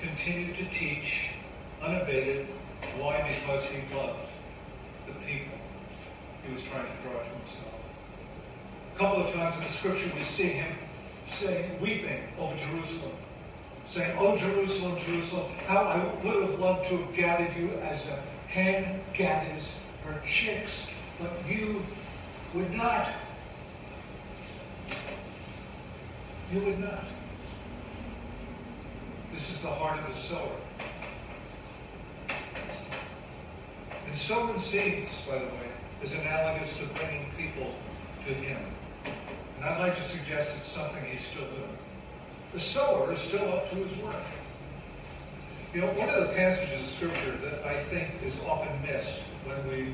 continued 0.02 0.56
to 0.56 0.64
teach 0.70 1.30
unabated. 1.80 2.44
Why? 2.98 3.22
Because 3.22 3.66
he 3.66 3.94
loved 3.94 4.30
the 5.06 5.12
people 5.12 5.58
he 6.44 6.52
was 6.52 6.64
trying 6.64 6.86
to 6.86 7.02
draw 7.04 7.22
to 7.22 7.30
himself. 7.30 7.75
A 8.96 8.98
couple 8.98 9.24
of 9.24 9.30
times 9.30 9.54
in 9.56 9.62
the 9.62 9.68
scripture 9.68 10.10
we 10.16 10.22
see 10.22 10.48
him 10.48 10.74
saying, 11.26 11.78
weeping 11.82 12.22
over 12.38 12.56
Jerusalem, 12.56 13.12
saying, 13.84 14.16
Oh, 14.18 14.38
Jerusalem, 14.38 14.96
Jerusalem, 14.96 15.52
how 15.66 15.82
I 15.82 15.98
would 16.24 16.48
have 16.48 16.58
loved 16.58 16.88
to 16.88 16.96
have 16.96 17.14
gathered 17.14 17.54
you 17.58 17.72
as 17.82 18.08
a 18.08 18.18
hen 18.48 19.02
gathers 19.12 19.76
her 20.02 20.22
chicks, 20.26 20.88
but 21.20 21.30
you 21.46 21.84
would 22.54 22.72
not. 22.72 23.08
You 26.50 26.60
would 26.60 26.78
not. 26.78 27.04
This 29.30 29.50
is 29.50 29.60
the 29.60 29.68
heart 29.68 30.00
of 30.00 30.06
the 30.06 30.14
sower. 30.14 30.56
And 34.06 34.14
sowing 34.14 34.58
seeds, 34.58 35.20
by 35.28 35.38
the 35.38 35.44
way, 35.44 35.68
is 36.02 36.14
analogous 36.14 36.78
to 36.78 36.86
bringing 36.86 37.30
people 37.36 37.74
to 38.22 38.32
Him. 38.32 38.75
And 39.56 39.64
I'd 39.64 39.78
like 39.78 39.96
to 39.96 40.02
suggest 40.02 40.54
it's 40.56 40.66
something 40.66 41.02
He's 41.04 41.24
still 41.24 41.44
doing. 41.44 41.78
The 42.52 42.60
sower 42.60 43.12
is 43.12 43.18
still 43.18 43.52
up 43.52 43.70
to 43.70 43.76
his 43.76 43.96
work. 43.98 44.14
You 45.74 45.82
know, 45.82 45.88
one 45.88 46.08
of 46.08 46.26
the 46.26 46.34
passages 46.34 46.80
of 46.80 46.88
Scripture 46.88 47.32
that 47.32 47.64
I 47.64 47.74
think 47.74 48.08
is 48.24 48.42
often 48.44 48.80
missed 48.82 49.24
when 49.44 49.68
we 49.68 49.92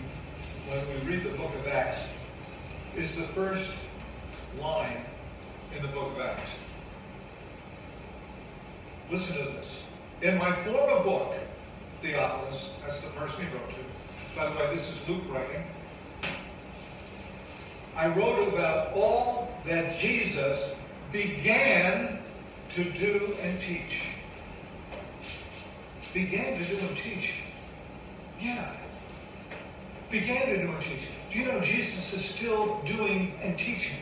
when 0.68 0.80
we 0.88 1.10
read 1.10 1.24
the 1.24 1.36
book 1.36 1.52
of 1.54 1.66
Acts 1.66 2.08
is 2.96 3.16
the 3.16 3.24
first 3.24 3.74
line 4.60 5.04
in 5.74 5.82
the 5.82 5.88
book 5.88 6.12
of 6.12 6.20
Acts. 6.20 6.50
Listen 9.10 9.36
to 9.36 9.44
this. 9.44 9.82
In 10.22 10.38
my 10.38 10.52
former 10.52 11.02
book, 11.02 11.34
Theophilus, 12.00 12.74
that's 12.82 13.00
the 13.00 13.10
person 13.10 13.46
he 13.46 13.52
wrote 13.52 13.70
to. 13.70 13.76
By 14.36 14.48
the 14.48 14.56
way, 14.56 14.74
this 14.74 14.88
is 14.88 15.08
Luke 15.08 15.22
writing. 15.28 15.64
I 17.96 18.08
wrote 18.08 18.48
about 18.48 18.92
all 18.94 19.52
that 19.66 19.98
Jesus 19.98 20.74
began 21.10 22.18
to 22.70 22.84
do 22.84 23.36
and 23.42 23.60
teach. 23.60 24.06
Began 26.14 26.58
to 26.58 26.64
do 26.64 26.78
and 26.78 26.96
teach. 26.96 27.40
Yeah. 28.40 28.76
Began 30.10 30.46
to 30.46 30.66
do 30.66 30.72
and 30.72 30.82
teach. 30.82 31.08
Do 31.30 31.38
you 31.38 31.46
know 31.46 31.60
Jesus 31.60 32.12
is 32.12 32.24
still 32.24 32.80
doing 32.84 33.34
and 33.42 33.58
teaching? 33.58 33.96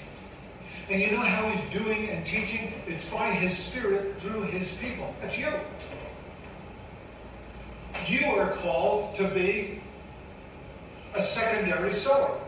And 0.89 1.01
you 1.01 1.13
know 1.13 1.19
how 1.19 1.49
he's 1.49 1.83
doing 1.83 2.09
and 2.09 2.27
teaching? 2.27 2.73
It's 2.87 3.09
by 3.09 3.31
his 3.31 3.57
Spirit 3.57 4.19
through 4.19 4.43
his 4.43 4.73
people. 4.77 5.15
That's 5.21 5.39
you. 5.39 5.53
You 8.07 8.27
are 8.31 8.53
called 8.53 9.17
to 9.17 9.29
be 9.29 9.81
a 11.15 11.23
secondary 11.23 11.93
sower. 11.93 12.40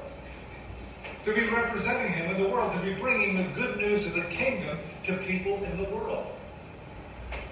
To 1.25 1.35
be 1.35 1.49
representing 1.49 2.13
him 2.13 2.35
in 2.35 2.43
the 2.43 2.49
world, 2.49 2.73
to 2.73 2.79
be 2.81 2.95
bringing 2.95 3.37
the 3.37 3.45
good 3.55 3.77
news 3.77 4.07
of 4.07 4.15
the 4.15 4.23
kingdom 4.23 4.79
to 5.05 5.17
people 5.19 5.63
in 5.63 5.77
the 5.77 5.89
world. 5.91 6.27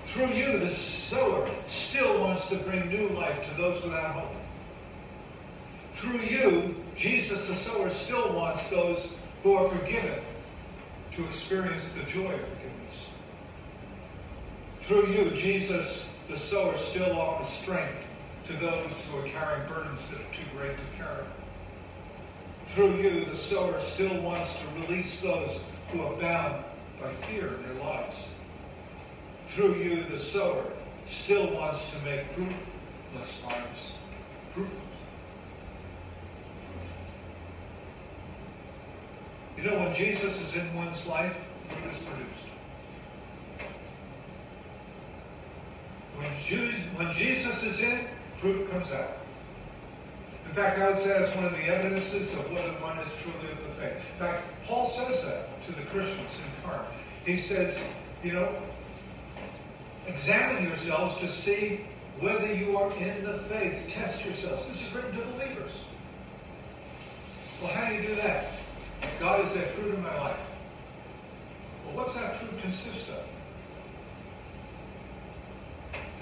Through 0.04 0.30
you, 0.30 0.58
the 0.58 0.70
sower 0.70 1.48
still 1.66 2.20
wants 2.20 2.48
to 2.48 2.56
bring 2.56 2.88
new 2.88 3.10
life 3.10 3.48
to 3.48 3.56
those 3.56 3.82
without 3.84 4.14
hope. 4.14 4.34
Through 5.92 6.20
you, 6.20 6.74
Jesus 6.96 7.46
the 7.46 7.54
sower 7.54 7.90
still 7.90 8.32
wants 8.32 8.66
those 8.68 9.12
who 9.42 9.54
are 9.54 9.68
forgiven 9.68 10.20
to 11.12 11.24
experience 11.24 11.90
the 11.90 12.02
joy 12.04 12.32
of 12.32 12.40
forgiveness. 12.40 13.10
Through 14.78 15.06
you, 15.08 15.30
Jesus 15.30 16.08
the 16.28 16.36
sower 16.36 16.76
still 16.76 17.18
offers 17.20 17.48
strength 17.48 18.04
to 18.46 18.52
those 18.54 19.04
who 19.04 19.18
are 19.18 19.28
carrying 19.28 19.68
burdens 19.68 20.06
that 20.08 20.20
are 20.20 20.34
too 20.34 20.46
great 20.56 20.76
to 20.76 20.96
carry. 20.96 21.24
Through 22.74 22.96
you, 22.96 23.24
the 23.24 23.36
sower 23.36 23.78
still 23.78 24.20
wants 24.20 24.58
to 24.58 24.66
release 24.80 25.20
those 25.20 25.60
who 25.90 26.02
are 26.02 26.14
bound 26.14 26.64
by 27.00 27.10
fear 27.26 27.48
in 27.54 27.62
their 27.62 27.84
lives. 27.84 28.28
Through 29.46 29.74
you, 29.74 30.04
the 30.04 30.18
sower 30.18 30.64
still 31.04 31.52
wants 31.52 31.90
to 31.90 31.98
make 32.00 32.26
fruitless 32.32 33.42
lives 33.44 33.98
fruitful. 34.50 34.78
You 39.56 39.64
know, 39.64 39.78
when 39.78 39.94
Jesus 39.94 40.40
is 40.40 40.56
in 40.56 40.74
one's 40.74 41.06
life, 41.06 41.44
fruit 41.68 41.92
is 41.92 41.98
produced. 41.98 42.46
When, 46.16 47.06
when 47.06 47.14
Jesus 47.14 47.62
is 47.62 47.80
in, 47.80 48.06
fruit 48.36 48.70
comes 48.70 48.90
out. 48.90 49.19
In 50.50 50.56
fact, 50.56 50.80
I 50.80 50.90
would 50.90 50.98
say 50.98 51.10
that's 51.10 51.32
one 51.36 51.44
of 51.44 51.52
the 51.52 51.62
evidences 51.62 52.32
of 52.32 52.50
whether 52.50 52.72
one 52.82 52.98
is 52.98 53.14
truly 53.22 53.52
of 53.52 53.62
the 53.62 53.68
faith. 53.80 53.94
In 53.94 54.18
fact, 54.18 54.42
Paul 54.66 54.88
says 54.90 55.24
that 55.24 55.62
to 55.66 55.72
the 55.72 55.82
Christians 55.82 56.40
in 56.40 56.68
Corinth. 56.68 56.88
He 57.24 57.36
says, 57.36 57.80
you 58.24 58.32
know, 58.32 58.52
examine 60.08 60.64
yourselves 60.64 61.18
to 61.18 61.28
see 61.28 61.82
whether 62.18 62.52
you 62.52 62.76
are 62.76 62.92
in 62.96 63.22
the 63.22 63.34
faith. 63.34 63.88
Test 63.90 64.24
yourselves. 64.24 64.66
This 64.66 64.88
is 64.88 64.92
written 64.92 65.12
to 65.12 65.24
believers. 65.24 65.82
Well, 67.62 67.70
how 67.70 67.88
do 67.88 67.94
you 67.94 68.08
do 68.08 68.16
that? 68.16 68.48
God 69.20 69.46
is 69.46 69.54
that 69.54 69.70
fruit 69.70 69.94
in 69.94 70.02
my 70.02 70.18
life. 70.18 70.50
Well, 71.86 71.98
what's 71.98 72.14
that 72.14 72.34
fruit 72.34 72.60
consist 72.60 73.08
of? 73.10 73.24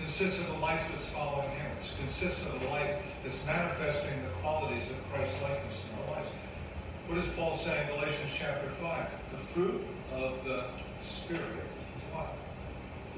Consists 0.08 0.40
of 0.40 0.48
a 0.48 0.58
life 0.60 0.88
that's 0.90 1.10
following 1.10 1.50
Him. 1.50 1.70
It 1.78 1.92
consists 1.98 2.40
of 2.46 2.62
a 2.62 2.68
life 2.70 2.96
that's 3.22 3.44
manifesting 3.44 4.22
the 4.22 4.30
qualities 4.40 4.88
of 4.88 4.96
Christ's 5.12 5.42
likeness 5.42 5.84
in 5.84 6.00
our 6.00 6.16
lives. 6.16 6.30
What 7.06 7.16
does 7.16 7.28
Paul 7.36 7.54
say 7.54 7.82
in 7.82 7.88
Galatians 7.88 8.32
chapter 8.34 8.70
5? 8.70 9.06
The 9.32 9.36
fruit 9.36 9.84
of 10.14 10.42
the 10.46 10.64
Spirit 11.02 11.42
is 11.44 12.02
what? 12.10 12.32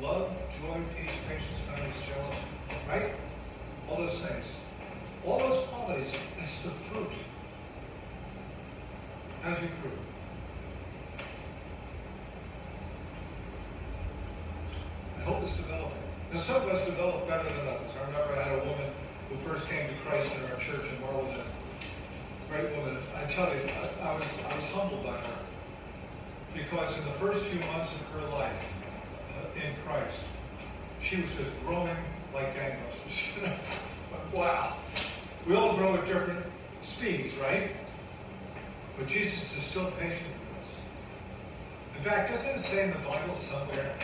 Love, 0.03 0.33
joy, 0.51 0.81
peace, 0.99 1.15
patience, 1.29 1.63
kindness, 1.71 1.95
jealousy. 2.09 2.41
Right? 2.89 3.15
All 3.89 3.99
those 3.99 4.19
things. 4.19 4.57
All 5.25 5.39
those 5.39 5.65
qualities, 5.69 6.13
it's 6.39 6.63
the 6.63 6.71
fruit 6.71 7.13
How's 9.43 9.61
your 9.63 9.71
fruit? 9.71 9.93
I 15.17 15.21
hope 15.23 15.43
it's 15.45 15.57
developing. 15.57 16.11
Now, 16.30 16.30
some 16.41 16.63
of 16.63 16.69
us 16.69 16.87
develop 16.87 17.29
better 17.29 17.45
than 17.45 17.69
others. 17.69 17.91
I 18.01 18.07
remember 18.07 18.35
I 18.35 18.43
had 18.43 18.59
a 18.59 18.65
woman 18.65 18.91
who 19.29 19.37
first 19.37 19.69
came 19.69 19.89
to 19.89 19.95
Christ 20.07 20.31
in 20.35 20.51
our 20.51 20.59
church 20.59 20.89
in 20.91 21.01
Marlton. 21.03 21.45
Great 22.49 22.75
woman. 22.77 22.97
I 23.15 23.25
tell 23.25 23.45
you, 23.55 23.61
I, 23.69 24.09
I, 24.09 24.19
was 24.19 24.27
I 24.49 24.57
was 24.57 24.65
humbled 24.71 25.05
by 25.05 25.13
her 25.13 25.39
because 26.55 26.97
in 26.99 27.05
the 27.05 27.13
first 27.13 27.45
few 27.45 27.61
months 27.61 27.93
of 27.93 28.01
her 28.09 28.27
life 28.29 28.73
uh, 29.37 29.67
in 29.67 29.75
Christ, 29.85 30.25
she 31.03 31.21
was 31.21 31.35
just 31.35 31.51
growing 31.65 31.97
like 32.33 32.57
gangbusters. 32.57 33.59
wow. 34.33 34.77
We 35.47 35.55
all 35.55 35.77
grow 35.77 35.97
at 35.97 36.07
different 36.07 36.47
speeds, 36.81 37.35
right? 37.37 37.71
But 38.97 39.09
Jesus 39.09 39.57
is 39.57 39.63
still 39.63 39.91
patient 39.93 40.27
with 40.27 40.63
us. 40.63 40.81
In 41.97 42.03
fact, 42.03 42.31
doesn't 42.31 42.51
it 42.51 42.61
say 42.61 42.85
in 42.85 42.91
the 42.93 42.99
Bible 42.99 43.35
somewhere, 43.35 43.95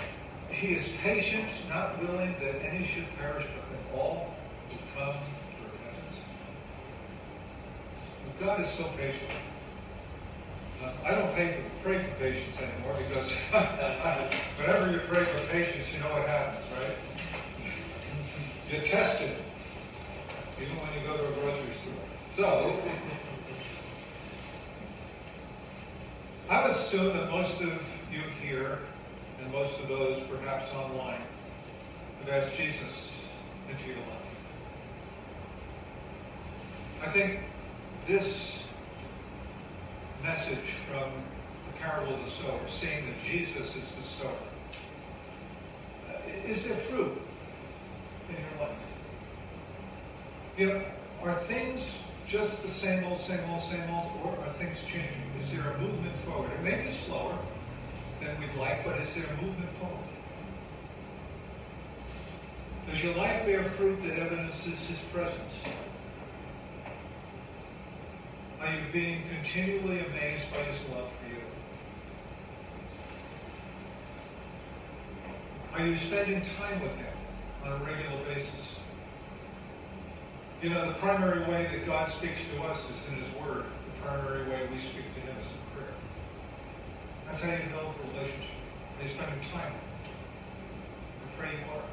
He 0.50 0.74
is 0.74 0.88
patient, 1.02 1.50
not 1.68 2.00
willing 2.00 2.34
that 2.40 2.64
any 2.64 2.84
should 2.84 3.06
perish, 3.18 3.44
but 3.44 3.70
that 3.70 3.98
all 3.98 4.34
would 4.70 4.78
come 4.96 5.12
to 5.12 5.62
repentance? 5.64 6.24
But 8.24 8.46
God 8.46 8.60
is 8.60 8.68
so 8.68 8.84
patient. 8.96 9.30
Uh, 10.82 10.92
I 11.04 11.10
don't 11.12 11.34
pay 11.34 11.56
for, 11.56 11.88
pray 11.88 11.98
for 11.98 12.14
patience 12.16 12.60
anymore 12.60 12.96
because 13.08 13.32
whenever 14.58 14.92
you 14.92 14.98
pray 14.98 15.24
for 15.24 15.46
patience, 15.50 15.92
you 15.94 16.00
know 16.00 16.10
what 16.10 16.28
happens, 16.28 16.64
right? 16.72 16.96
You're 18.70 18.82
tested, 18.82 19.30
even 20.60 20.76
when 20.76 21.00
you 21.00 21.08
go 21.08 21.16
to 21.16 21.28
a 21.28 21.32
grocery 21.40 21.72
store. 21.72 22.06
So, 22.36 22.82
I 26.48 26.62
would 26.62 26.76
assume 26.76 27.16
that 27.16 27.30
most 27.30 27.60
of 27.60 28.02
you 28.12 28.20
here, 28.42 28.78
and 29.40 29.52
most 29.52 29.80
of 29.80 29.88
those 29.88 30.20
perhaps 30.28 30.72
online, 30.72 31.22
have 32.20 32.28
asked 32.28 32.56
Jesus 32.56 33.12
into 33.68 33.88
your 33.88 33.96
life. 33.96 34.06
I 37.02 37.06
think 37.06 37.40
this 38.06 38.68
message 40.22 40.58
from 40.58 41.10
the 41.66 41.78
parable 41.80 42.14
of 42.14 42.24
the 42.24 42.30
sower, 42.30 42.66
saying 42.66 43.06
that 43.06 43.20
Jesus 43.24 43.74
is 43.76 43.92
the 43.92 44.02
sower, 44.02 44.30
uh, 46.08 46.48
is 46.48 46.64
there 46.64 46.76
fruit 46.76 47.20
in 48.28 48.34
your 48.34 48.68
life? 48.68 48.78
You 50.55 50.55
know, 50.66 50.82
are 51.22 51.34
things 51.34 51.98
just 52.26 52.62
the 52.62 52.68
same 52.68 53.04
old, 53.04 53.18
same 53.18 53.40
old, 53.50 53.60
same 53.60 53.88
old, 53.90 54.12
or 54.24 54.32
are 54.44 54.52
things 54.54 54.82
changing? 54.84 55.22
Is 55.40 55.52
there 55.52 55.70
a 55.70 55.78
movement 55.78 56.16
forward? 56.16 56.50
It 56.52 56.62
may 56.62 56.82
be 56.82 56.90
slower 56.90 57.38
than 58.20 58.38
we'd 58.40 58.54
like, 58.58 58.84
but 58.84 58.98
is 59.00 59.14
there 59.14 59.24
a 59.26 59.42
movement 59.42 59.70
forward? 59.72 59.98
Does 62.88 63.02
your 63.02 63.14
life 63.16 63.44
bear 63.44 63.64
fruit 63.64 64.00
that 64.02 64.18
evidences 64.18 64.86
his 64.86 65.00
presence? 65.12 65.64
Are 68.60 68.72
you 68.72 68.82
being 68.92 69.22
continually 69.28 70.00
amazed 70.06 70.50
by 70.52 70.62
his 70.62 70.80
love 70.90 71.10
for 71.12 71.28
you? 71.28 71.40
Are 75.74 75.86
you 75.86 75.96
spending 75.96 76.42
time 76.58 76.80
with 76.80 76.96
him 76.96 77.12
on 77.64 77.72
a 77.72 77.76
regular 77.84 78.24
basis? 78.24 78.80
You 80.62 80.70
know, 80.70 80.86
the 80.86 80.94
primary 80.94 81.40
way 81.40 81.68
that 81.70 81.84
God 81.86 82.08
speaks 82.08 82.40
to 82.48 82.62
us 82.62 82.90
is 82.90 83.08
in 83.08 83.16
His 83.16 83.30
Word. 83.34 83.64
The 83.64 84.08
primary 84.08 84.48
way 84.48 84.66
we 84.72 84.78
speak 84.78 85.12
to 85.14 85.20
Him 85.20 85.36
is 85.38 85.46
in 85.46 85.58
prayer. 85.74 85.92
That's 87.26 87.42
how 87.42 87.50
you 87.50 87.58
develop 87.58 87.94
a 88.02 88.14
relationship. 88.14 88.56
They 88.98 89.06
spend 89.06 89.28
time. 89.52 89.72
with 91.20 91.38
I 91.38 91.42
pray 91.42 91.50
you 91.52 91.64
are. 91.76 91.84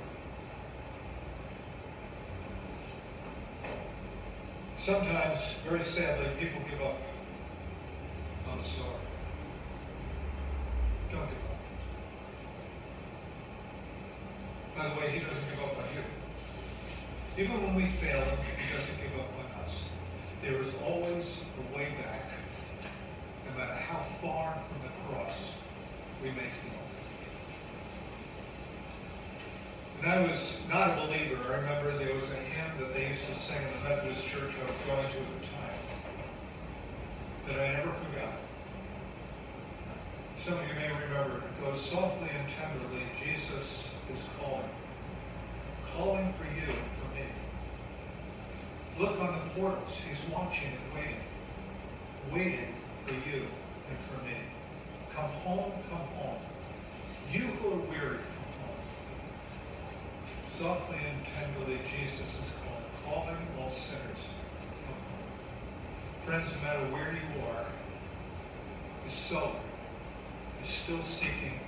Sometimes, 4.78 5.39
very 5.67 5.82
sadly, 5.82 6.28
people 6.39 6.62
give 6.69 6.82
up 6.82 7.02
on 8.49 8.58
the 8.60 8.63
sower. 8.63 8.99
Don't 11.12 11.28
give 11.28 11.38
up. 11.38 11.60
By 14.78 14.88
the 14.88 15.02
way, 15.02 15.12
He 15.12 15.19
doesn't 15.19 15.49
give 15.49 15.63
up 15.63 15.78
on 15.78 15.84
you. 15.95 16.04
Even 17.43 17.63
when 17.63 17.76
we 17.76 17.86
fail 17.86 18.23
he 18.63 18.78
doesn't 18.78 18.97
give 18.97 19.19
up 19.19 19.30
on 19.39 19.63
us. 19.63 19.89
There 20.41 20.62
is 20.62 20.71
always 20.86 21.26
a 21.58 21.78
way 21.78 21.89
back, 21.97 22.30
no 23.47 23.58
matter 23.58 23.73
how 23.73 23.99
far 23.99 24.54
from 24.54 24.80
the 24.86 24.93
cross 25.04 25.54
we 26.21 26.30
may 26.30 26.49
feel. 26.62 26.78
When 29.99 30.12
I 30.12 30.21
was 30.28 30.60
not 30.69 30.91
a 30.91 31.08
believer, 31.08 31.41
I 31.54 31.58
remember 31.58 31.97
there 31.97 32.13
was 32.13 32.30
a 32.32 32.36
hymn 32.36 32.78
that 32.80 32.93
they 32.93 33.08
used 33.10 33.26
to 33.26 33.34
sing 33.34 33.58
in 33.58 33.84
the 33.84 33.89
Methodist 33.89 34.26
church 34.28 34.52
I 34.62 34.69
was 34.69 34.78
going 34.86 35.02
to 35.02 35.17
at 35.17 35.41
the 35.41 35.47
time. 35.47 35.80
that 37.47 37.60
I 37.60 37.73
never 37.78 37.91
forgot. 37.91 38.38
Some 40.43 40.56
of 40.56 40.67
you 40.67 40.73
may 40.73 40.89
remember, 40.89 41.38
it 41.38 41.63
goes 41.63 41.79
softly 41.79 42.27
and 42.38 42.49
tenderly, 42.49 43.03
Jesus 43.17 43.95
is 44.12 44.25
calling. 44.38 44.69
Calling 45.95 46.34
for 46.34 46.43
you 46.43 46.67
and 46.67 46.91
for 46.99 47.08
me. 47.15 47.27
Look 48.99 49.21
on 49.21 49.39
the 49.39 49.49
portals. 49.56 50.01
He's 50.06 50.19
watching 50.29 50.67
and 50.67 50.93
waiting. 50.93 51.23
Waiting 52.29 52.75
for 53.06 53.13
you 53.13 53.47
and 53.88 53.97
for 53.99 54.21
me. 54.25 54.36
Come 55.15 55.29
home, 55.45 55.71
come 55.89 56.08
home. 56.19 56.41
You 57.32 57.39
who 57.39 57.75
are 57.75 57.86
weary, 57.89 58.17
come 58.17 58.51
home. 58.60 58.84
Softly 60.45 60.97
and 61.10 61.25
tenderly, 61.25 61.79
Jesus 61.89 62.19
is 62.19 62.51
calling, 62.60 63.27
calling 63.32 63.47
all 63.62 63.69
sinners, 63.69 64.27
come 64.88 64.99
home. 65.08 65.23
Friends, 66.25 66.53
no 66.53 66.62
matter 66.67 66.91
where 66.91 67.13
you 67.13 67.47
are, 67.47 67.65
the 69.06 69.10
sower 69.10 69.56
still 70.69 71.02
seeking 71.02 71.60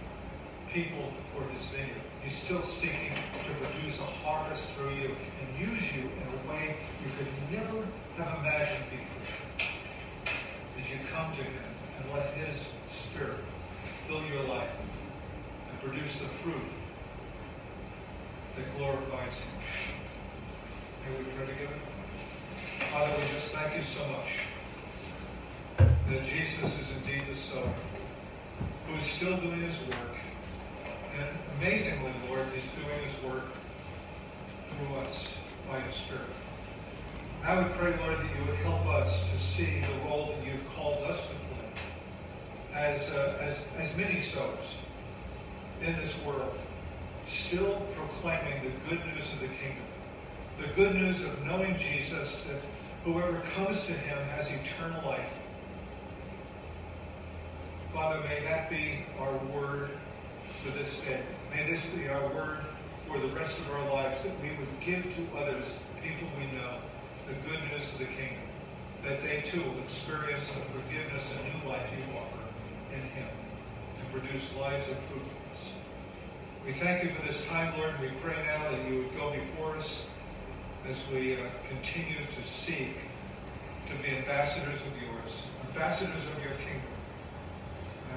people 0.70 1.12
for 1.34 1.44
his 1.50 1.68
vineyard. 1.68 2.02
He's 2.24 2.36
still 2.36 2.62
seeking 2.62 3.14
to 3.46 3.54
produce 3.54 4.00
a 4.00 4.04
harvest 4.04 4.74
through 4.74 4.96
you 4.96 5.16
and 5.16 5.70
use 5.70 5.94
you 5.94 6.02
in 6.02 6.28
a 6.28 6.50
way 6.50 6.76
you 7.04 7.12
could 7.18 7.28
never 7.52 7.86
have 8.18 8.40
imagined 8.40 8.86
before. 8.90 9.68
As 10.80 10.90
you 10.90 10.98
come 11.14 11.32
to 11.32 11.44
him 11.44 11.64
and 12.00 12.14
let 12.14 12.34
his 12.34 12.68
spirit 12.88 13.38
fill 14.08 14.24
your 14.26 14.44
life 14.48 14.78
and 15.70 15.82
produce 15.82 16.18
the 16.20 16.26
fruit 16.26 16.68
that 18.56 18.78
glorifies 18.78 19.40
him. 19.40 19.50
May 21.06 21.18
we 21.18 21.24
pray 21.36 21.48
together? 21.48 21.80
Father, 22.92 23.12
we 23.18 23.28
just 23.34 23.54
thank 23.54 23.76
you 23.76 23.84
so 23.84 24.02
much 24.08 24.40
that 25.78 26.24
Jesus 26.24 26.80
is 26.80 26.92
indeed 26.98 27.24
the 27.28 27.36
sower 27.36 27.74
who 28.88 28.96
is 28.96 29.06
still 29.06 29.38
doing 29.38 29.62
his 29.62 29.80
work. 29.82 30.16
And 31.18 31.26
amazingly, 31.60 32.12
Lord, 32.30 32.46
he's 32.54 32.70
doing 32.70 33.00
his 33.04 33.24
work 33.24 33.46
through 34.66 34.96
us 34.98 35.38
by 35.70 35.80
his 35.80 35.96
Spirit. 35.96 36.22
I 37.44 37.62
would 37.62 37.72
pray, 37.74 37.96
Lord, 38.06 38.18
that 38.18 38.36
you 38.36 38.46
would 38.46 38.56
help 38.58 38.86
us 38.88 39.30
to 39.32 39.38
see 39.38 39.82
the 39.82 40.10
role 40.10 40.28
that 40.28 40.46
you've 40.46 40.68
called 40.76 41.04
us 41.04 41.28
to 41.28 41.34
play 41.34 41.46
as, 42.74 43.10
uh, 43.12 43.38
as, 43.40 43.60
as 43.78 43.96
many 43.98 44.20
souls 44.20 44.76
in 45.82 45.96
this 45.98 46.22
world, 46.24 46.58
still 47.26 47.82
proclaiming 47.96 48.64
the 48.64 48.90
good 48.90 49.06
news 49.06 49.32
of 49.34 49.40
the 49.40 49.48
kingdom. 49.48 49.84
The 50.60 50.68
good 50.70 50.96
news 50.96 51.24
of 51.24 51.44
knowing 51.44 51.78
Jesus, 51.78 52.46
that 52.46 52.62
whoever 53.04 53.40
comes 53.56 53.86
to 53.86 53.94
him 53.94 54.18
has 54.30 54.52
eternal 54.52 55.02
life. 55.06 55.38
Father, 57.96 58.20
may 58.28 58.44
that 58.44 58.70
be 58.70 59.06
our 59.18 59.32
word 59.56 59.90
for 60.62 60.78
this 60.78 61.00
day. 61.00 61.22
May 61.50 61.72
this 61.72 61.86
be 61.86 62.10
our 62.10 62.28
word 62.28 62.60
for 63.08 63.18
the 63.20 63.30
rest 63.30 63.58
of 63.58 63.72
our 63.72 63.94
lives, 63.94 64.22
that 64.24 64.34
we 64.42 64.50
would 64.50 64.68
give 64.82 65.02
to 65.16 65.38
others, 65.40 65.80
people 66.04 66.28
we 66.38 66.46
know, 66.58 66.76
the 67.26 67.34
good 67.50 67.62
news 67.72 67.94
of 67.94 68.00
the 68.00 68.06
kingdom, 68.06 68.44
that 69.06 69.22
they 69.22 69.42
too 69.46 69.64
will 69.64 69.80
experience 69.80 70.52
the 70.52 70.60
forgiveness 70.76 71.34
and 71.38 71.64
new 71.64 71.70
life 71.70 71.90
you 71.96 72.04
offer 72.18 72.44
in 72.94 73.00
him, 73.00 73.30
and 74.02 74.12
produce 74.12 74.54
lives 74.60 74.90
of 74.90 74.98
fruitfulness. 74.98 75.72
We 76.66 76.74
thank 76.74 77.02
you 77.02 77.12
for 77.12 77.26
this 77.26 77.48
time, 77.48 77.80
Lord, 77.80 77.92
and 77.92 78.02
we 78.02 78.10
pray 78.20 78.36
now 78.46 78.72
that 78.72 78.92
you 78.92 79.04
would 79.04 79.16
go 79.16 79.32
before 79.32 79.78
us 79.78 80.10
as 80.86 81.02
we 81.14 81.36
uh, 81.36 81.38
continue 81.70 82.26
to 82.30 82.44
seek 82.44 82.98
to 83.88 84.04
be 84.04 84.18
ambassadors 84.18 84.86
of 84.86 84.92
yours, 85.02 85.48
ambassadors 85.70 86.28
of 86.28 86.44
your 86.44 86.56
kingdom. 86.56 86.95